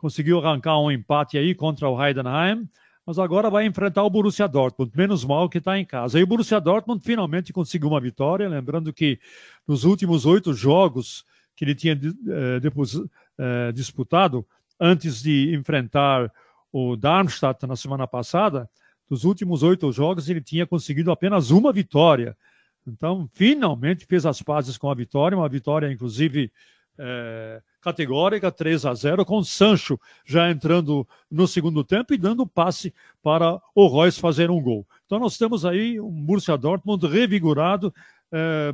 conseguiu 0.02 0.40
arrancar 0.40 0.80
um 0.80 0.92
empate 0.92 1.38
aí 1.38 1.54
contra 1.54 1.88
o 1.88 2.04
Heidenheim, 2.04 2.68
mas 3.06 3.20
agora 3.20 3.52
vai 3.52 3.68
enfrentar 3.68 4.04
o 4.04 4.10
Borussia 4.10 4.48
Dortmund, 4.48 4.92
menos 4.96 5.24
mal 5.24 5.48
que 5.48 5.60
está 5.60 5.78
em 5.78 5.86
casa. 5.86 6.20
E 6.20 6.24
o 6.24 6.28
Borussia 6.28 6.60
Dortmund 6.60 7.04
finalmente 7.06 7.54
conseguiu 7.54 7.90
uma 7.90 8.02
vitória, 8.02 8.50
lembrando 8.50 8.92
que 8.92 9.20
nos 9.68 9.84
últimos 9.84 10.26
oito 10.26 10.54
jogos 10.56 11.24
que 11.56 11.64
ele 11.64 11.76
tinha 11.76 11.94
eh, 11.94 12.60
depois, 12.60 13.00
eh, 13.44 13.72
disputado, 13.72 14.46
antes 14.80 15.24
de 15.24 15.56
enfrentar 15.56 16.32
o 16.72 16.96
Darmstadt 16.96 17.66
na 17.66 17.76
semana 17.76 18.06
passada, 18.06 18.70
dos 19.10 19.24
últimos 19.24 19.64
oito 19.64 19.92
jogos 19.92 20.30
ele 20.30 20.42
tinha 20.42 20.68
conseguido 20.68 21.10
apenas 21.10 21.50
uma 21.50 21.74
vitória. 21.74 22.38
Então, 22.86 23.28
finalmente 23.34 24.06
fez 24.06 24.28
as 24.28 24.44
pazes 24.44 24.78
com 24.78 24.92
a 24.92 24.94
vitória, 24.94 25.36
uma 25.36 25.50
vitória, 25.50 25.92
inclusive, 25.92 26.52
é, 27.00 27.64
categórica, 27.82 28.52
3 28.52 28.86
a 28.86 28.94
0, 28.94 29.26
com 29.26 29.44
Sancho 29.44 30.00
já 30.24 30.52
entrando 30.52 31.08
no 31.30 31.48
segundo 31.48 31.84
tempo 31.84 32.14
e 32.14 32.18
dando 32.18 32.46
passe 32.46 32.94
para 33.24 33.60
o 33.74 33.88
Royce 33.88 34.20
fazer 34.20 34.52
um 34.52 34.62
gol. 34.62 34.88
Então, 35.08 35.18
nós 35.18 35.36
temos 35.36 35.66
aí 35.66 36.00
um 36.00 36.24
Borussia 36.24 36.56
Dortmund 36.60 37.08
revigorado, 37.08 37.92
é, 38.32 38.72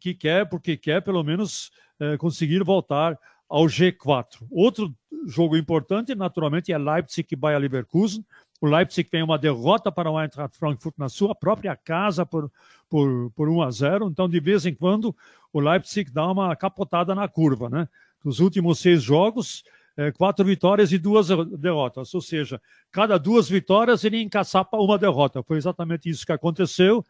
que 0.00 0.14
quer, 0.14 0.48
porque 0.48 0.76
quer 0.76 1.00
pelo 1.00 1.22
menos 1.22 1.70
é, 2.00 2.16
conseguir 2.16 2.64
voltar 2.64 3.16
ao 3.50 3.66
G4. 3.66 4.46
Outro 4.48 4.94
jogo 5.26 5.56
importante, 5.56 6.14
naturalmente, 6.14 6.72
é 6.72 6.78
Leipzig 6.78 7.26
e 7.32 7.36
Bayer 7.36 7.58
Leverkusen. 7.58 8.24
O 8.60 8.66
Leipzig 8.66 9.10
tem 9.10 9.22
uma 9.22 9.36
derrota 9.36 9.90
para 9.90 10.08
o 10.08 10.20
Eintracht 10.20 10.56
Frankfurt 10.56 10.94
na 10.96 11.08
sua 11.08 11.34
própria 11.34 11.74
casa 11.74 12.24
por, 12.24 12.50
por, 12.88 13.30
por 13.32 13.48
1 13.48 13.62
a 13.62 13.70
0. 13.70 14.08
Então, 14.08 14.28
de 14.28 14.38
vez 14.38 14.64
em 14.66 14.74
quando, 14.74 15.14
o 15.52 15.58
Leipzig 15.58 16.10
dá 16.12 16.30
uma 16.30 16.54
capotada 16.54 17.14
na 17.14 17.26
curva. 17.26 17.68
Né? 17.68 17.88
Nos 18.24 18.38
últimos 18.38 18.78
seis 18.78 19.02
jogos, 19.02 19.64
é, 19.96 20.12
quatro 20.12 20.44
vitórias 20.44 20.92
e 20.92 20.98
duas 20.98 21.28
derrotas. 21.58 22.14
Ou 22.14 22.20
seja, 22.20 22.60
cada 22.92 23.18
duas 23.18 23.48
vitórias 23.48 24.04
ele 24.04 24.22
encaçapa 24.22 24.76
uma 24.76 24.96
derrota. 24.96 25.42
Foi 25.42 25.56
exatamente 25.56 26.08
isso 26.08 26.24
que 26.24 26.32
aconteceu. 26.32 27.04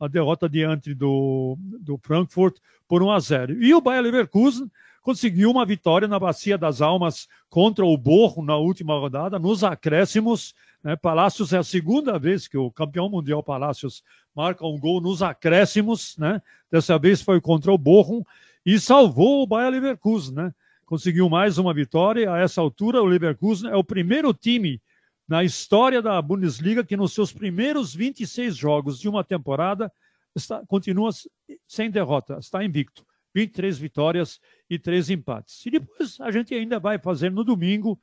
A 0.00 0.08
derrota 0.08 0.48
diante 0.48 0.92
do, 0.92 1.56
do 1.80 1.96
Frankfurt 1.98 2.56
por 2.88 3.00
1 3.00 3.10
a 3.12 3.20
0. 3.20 3.62
E 3.62 3.72
o 3.72 3.80
Bayer 3.80 4.02
Leverkusen 4.02 4.68
conseguiu 5.04 5.50
uma 5.50 5.66
vitória 5.66 6.08
na 6.08 6.18
Bacia 6.18 6.56
das 6.56 6.80
Almas 6.80 7.28
contra 7.50 7.84
o 7.84 7.94
Borro 7.94 8.42
na 8.42 8.56
última 8.56 8.98
rodada, 8.98 9.38
nos 9.38 9.62
acréscimos. 9.62 10.54
Né? 10.82 10.96
Palácios 10.96 11.52
é 11.52 11.58
a 11.58 11.62
segunda 11.62 12.18
vez 12.18 12.48
que 12.48 12.56
o 12.56 12.70
campeão 12.70 13.10
mundial 13.10 13.42
Palácios 13.42 14.02
marca 14.34 14.66
um 14.66 14.78
gol 14.78 15.02
nos 15.02 15.22
acréscimos. 15.22 16.16
Né? 16.16 16.40
Dessa 16.70 16.98
vez 16.98 17.20
foi 17.20 17.38
contra 17.38 17.70
o 17.70 17.76
Borro 17.76 18.26
e 18.64 18.80
salvou 18.80 19.42
o 19.42 19.46
Bayer 19.46 19.72
Leverkusen. 19.72 20.34
Né? 20.34 20.54
Conseguiu 20.86 21.28
mais 21.28 21.58
uma 21.58 21.74
vitória. 21.74 22.32
A 22.32 22.38
essa 22.38 22.62
altura, 22.62 23.02
o 23.02 23.06
Leverkusen 23.06 23.70
é 23.70 23.76
o 23.76 23.84
primeiro 23.84 24.32
time 24.32 24.80
na 25.28 25.44
história 25.44 26.00
da 26.00 26.20
Bundesliga 26.22 26.82
que 26.82 26.96
nos 26.96 27.12
seus 27.12 27.30
primeiros 27.30 27.94
26 27.94 28.56
jogos 28.56 28.98
de 28.98 29.06
uma 29.06 29.22
temporada 29.22 29.92
está, 30.34 30.62
continua 30.66 31.10
sem 31.68 31.90
derrota, 31.90 32.38
está 32.38 32.64
invicto. 32.64 33.04
23 33.34 33.78
vitórias 33.78 34.40
e 34.70 34.78
3 34.78 35.10
empates. 35.10 35.64
E 35.66 35.70
depois 35.70 36.20
a 36.20 36.30
gente 36.30 36.54
ainda 36.54 36.78
vai 36.78 36.98
fazer 36.98 37.30
no 37.30 37.44
domingo, 37.44 37.98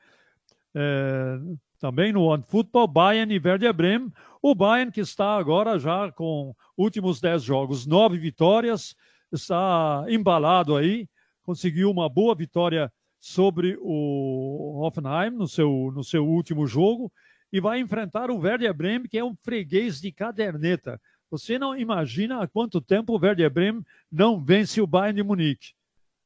é, 0.76 1.39
também 1.80 2.12
no 2.12 2.24
One 2.24 2.44
Football, 2.48 2.88
Bayern 2.88 3.34
e 3.34 3.41
Werder 3.44 3.74
Bremen. 3.74 4.12
O 4.41 4.54
Bayern 4.54 4.91
que 4.91 5.02
está 5.02 5.38
agora 5.38 5.80
já 5.80 6.12
com 6.12 6.54
últimos 6.78 7.22
10 7.22 7.44
jogos, 7.44 7.86
9 7.86 8.17
vitórias, 8.17 8.96
está 9.32 10.06
embalado 10.10 10.76
aí, 10.76 11.08
conseguiu 11.44 11.89
uma 11.89 12.10
boa 12.10 12.36
vitória 12.36 12.91
sobre 13.20 13.78
o 13.80 14.82
Hoffenheim 14.82 15.30
no 15.32 15.48
seu, 15.48 15.91
no 15.94 16.04
seu 16.04 16.28
último 16.28 16.65
jogo 16.65 17.12
e 17.52 17.60
vai 17.60 17.80
enfrentar 17.80 18.32
o 18.32 18.38
Werder 18.38 18.74
Bremen, 18.74 19.08
que 19.08 19.17
é 19.17 19.24
um 19.24 19.36
freguês 19.44 20.00
de 20.00 20.12
caderneta. 20.12 21.00
Você 21.32 21.58
não 21.58 21.78
imagina 21.78 22.44
há 22.44 22.48
quanto 22.48 22.82
tempo 22.82 23.13
o 23.13 23.17
Werder 23.20 23.50
Bremen 23.50 23.86
não 24.12 24.44
vence 24.44 24.82
o 24.82 24.86
Bayern 24.86 25.15
de 25.15 25.24
Munique. 25.24 25.74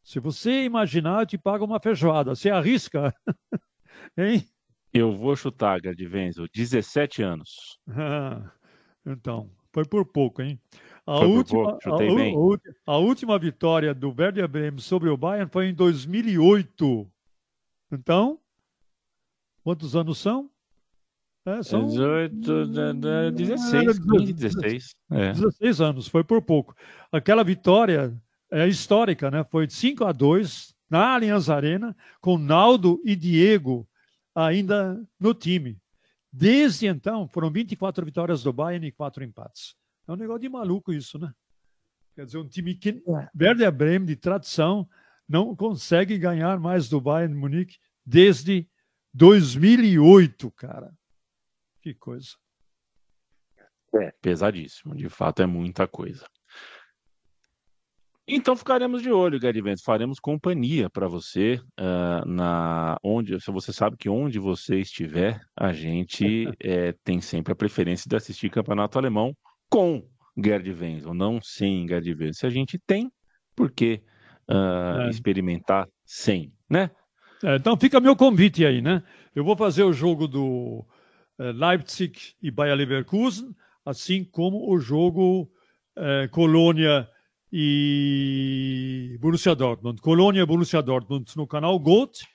Se 0.04 0.20
você 0.20 0.64
imaginar, 0.64 1.22
eu 1.22 1.26
te 1.28 1.38
pago 1.38 1.64
uma 1.64 1.80
feijoada. 1.80 2.36
Você 2.36 2.50
arrisca? 2.50 3.14
hein? 4.18 4.44
Eu 4.92 5.16
vou 5.16 5.36
chutar, 5.36 5.80
Gardivenzo, 5.80 6.48
17 6.52 7.22
anos. 7.22 7.80
Ah, 7.88 8.52
então, 9.06 9.52
foi 9.72 9.86
por 9.86 10.06
pouco, 10.06 10.42
hein? 10.42 10.60
A 11.06 11.20
última, 11.20 11.78
pouco, 11.78 11.90
a, 12.88 12.94
a, 12.94 12.96
a, 12.96 12.98
última 12.98 13.38
vitória 13.38 13.94
do 13.94 14.10
Werder 14.10 14.48
Bremen 14.48 14.80
sobre 14.80 15.10
o 15.10 15.18
Bayern 15.18 15.52
foi 15.52 15.68
em 15.68 15.74
2008. 15.74 17.08
Então, 17.92 18.40
quantos 19.64 19.96
anos 19.96 20.18
são? 20.18 20.50
É, 21.46 21.62
são 21.62 21.86
18, 21.86 22.66
16, 22.68 24.00
15, 24.00 24.34
16. 24.34 24.96
É. 25.12 25.32
16 25.34 25.82
anos, 25.82 26.08
foi 26.08 26.24
por 26.24 26.42
pouco. 26.42 26.76
Aquela 27.12 27.44
vitória 27.44 28.20
é 28.52 28.68
histórica, 28.68 29.30
né? 29.30 29.44
Foi 29.44 29.68
de 29.68 29.74
5 29.74 30.06
a 30.06 30.12
2 30.12 30.74
na 30.90 31.14
Allianz 31.14 31.50
Arena, 31.50 31.96
com 32.20 32.38
Naldo 32.38 33.00
e 33.06 33.16
Diego 33.16 33.88
ainda 34.34 35.00
no 35.20 35.34
time. 35.34 35.78
Desde 36.32 36.88
então, 36.88 37.28
foram 37.28 37.52
24 37.52 38.04
vitórias 38.04 38.44
do 38.44 38.52
Bayern 38.52 38.88
e 38.88 38.92
4 38.92 39.24
empates. 39.24 39.76
É 40.08 40.12
um 40.12 40.18
negócio 40.18 40.42
de 40.42 40.50
maluco 40.50 40.92
isso, 40.92 41.18
né? 41.20 41.32
Quer 42.16 42.26
dizer, 42.26 42.38
um 42.40 42.48
time 42.48 42.74
que, 42.76 42.90
é. 42.90 43.30
Werder 43.40 43.72
Bremen, 43.72 44.08
de 44.08 44.16
tradição, 44.16 44.88
não 45.28 45.56
consegue 45.56 46.18
ganhar 46.18 46.60
mais 46.60 46.90
do 46.90 47.00
Bayern 47.00 47.36
Munique 47.36 47.78
desde 48.06 48.68
2008, 49.14 50.52
cara. 50.52 50.94
Que 51.86 51.94
coisa. 51.94 52.30
É, 53.94 54.12
pesadíssimo. 54.20 54.96
De 54.96 55.08
fato, 55.08 55.44
é 55.44 55.46
muita 55.46 55.88
coisa. 55.88 56.26
Então 58.28 58.56
ficaremos 58.56 59.04
de 59.04 59.12
olho, 59.12 59.40
Gariventos. 59.40 59.84
Faremos 59.84 60.20
companhia 60.20 60.90
para 60.90 61.08
você 61.08 61.62
uh, 61.80 62.28
na 62.28 62.98
onde. 63.04 63.40
Se 63.40 63.52
você 63.52 63.72
sabe 63.72 63.98
que 63.98 64.10
onde 64.10 64.40
você 64.40 64.80
estiver, 64.80 65.40
a 65.56 65.72
gente 65.72 66.50
é, 66.60 66.92
tem 67.06 67.22
sempre 67.22 67.54
a 67.54 67.56
preferência 67.56 68.10
de 68.10 68.16
assistir 68.16 68.50
campeonato 68.50 68.98
alemão 68.98 69.32
com 69.70 70.04
Gerd 70.44 70.68
Wenzel, 70.68 71.14
não 71.14 71.40
sem 71.40 71.88
Gerd 71.88 72.10
Wenzel. 72.16 72.34
Se 72.34 72.48
a 72.48 72.50
gente 72.50 72.80
tem, 72.80 73.12
por 73.56 73.72
que 73.72 74.02
uh, 74.50 75.02
é. 75.02 75.10
experimentar 75.12 75.88
sem, 76.04 76.52
né? 76.68 76.90
É, 77.44 77.58
então 77.58 77.78
fica 77.78 78.00
meu 78.00 78.16
convite 78.16 78.66
aí, 78.66 78.82
né? 78.82 79.04
Eu 79.36 79.44
vou 79.44 79.56
fazer 79.56 79.84
o 79.84 79.94
jogo 79.94 80.28
do 80.28 80.84
Leipzig 81.38 82.36
e 82.42 82.50
Bayer 82.50 82.76
Leverkusen, 82.76 83.56
assim 83.86 84.24
como 84.24 84.72
o 84.72 84.80
jogo 84.80 85.52
eh, 85.96 86.28
Colônia 86.30 87.10
e 87.52 89.18
Borussia 89.20 89.56
Dortmund. 89.56 90.02
Colônia 90.02 90.42
e 90.42 90.46
Borussia 90.46 90.82
Dortmund 90.82 91.32
no 91.36 91.48
canal 91.48 91.78
GOT, 91.80 92.26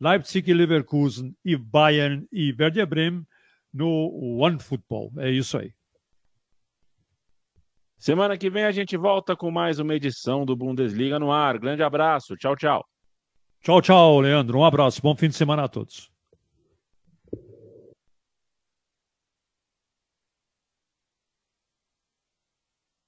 Leipzig 0.00 0.50
e 0.50 0.54
Leverkusen 0.54 1.34
e 1.44 1.56
Bayern 1.56 2.26
e 2.32 2.54
Werder 2.58 2.86
Bremen 2.86 3.26
no 3.72 4.38
One 4.40 4.58
Football. 4.58 5.12
É 5.18 5.30
isso 5.30 5.58
aí. 5.58 5.72
Semana 7.98 8.36
que 8.36 8.50
vem 8.50 8.64
a 8.64 8.72
gente 8.72 8.96
volta 8.96 9.34
com 9.34 9.50
mais 9.50 9.78
uma 9.78 9.94
edição 9.94 10.44
do 10.44 10.54
Bundesliga 10.54 11.18
no 11.18 11.32
ar. 11.32 11.58
Grande 11.58 11.82
abraço. 11.82 12.36
Tchau, 12.36 12.54
tchau. 12.54 12.84
Tchau, 13.62 13.80
tchau, 13.80 14.20
Leandro. 14.20 14.58
Um 14.58 14.64
abraço. 14.64 15.00
Bom 15.00 15.16
fim 15.16 15.28
de 15.28 15.34
semana 15.34 15.64
a 15.64 15.68
todos. 15.68 16.13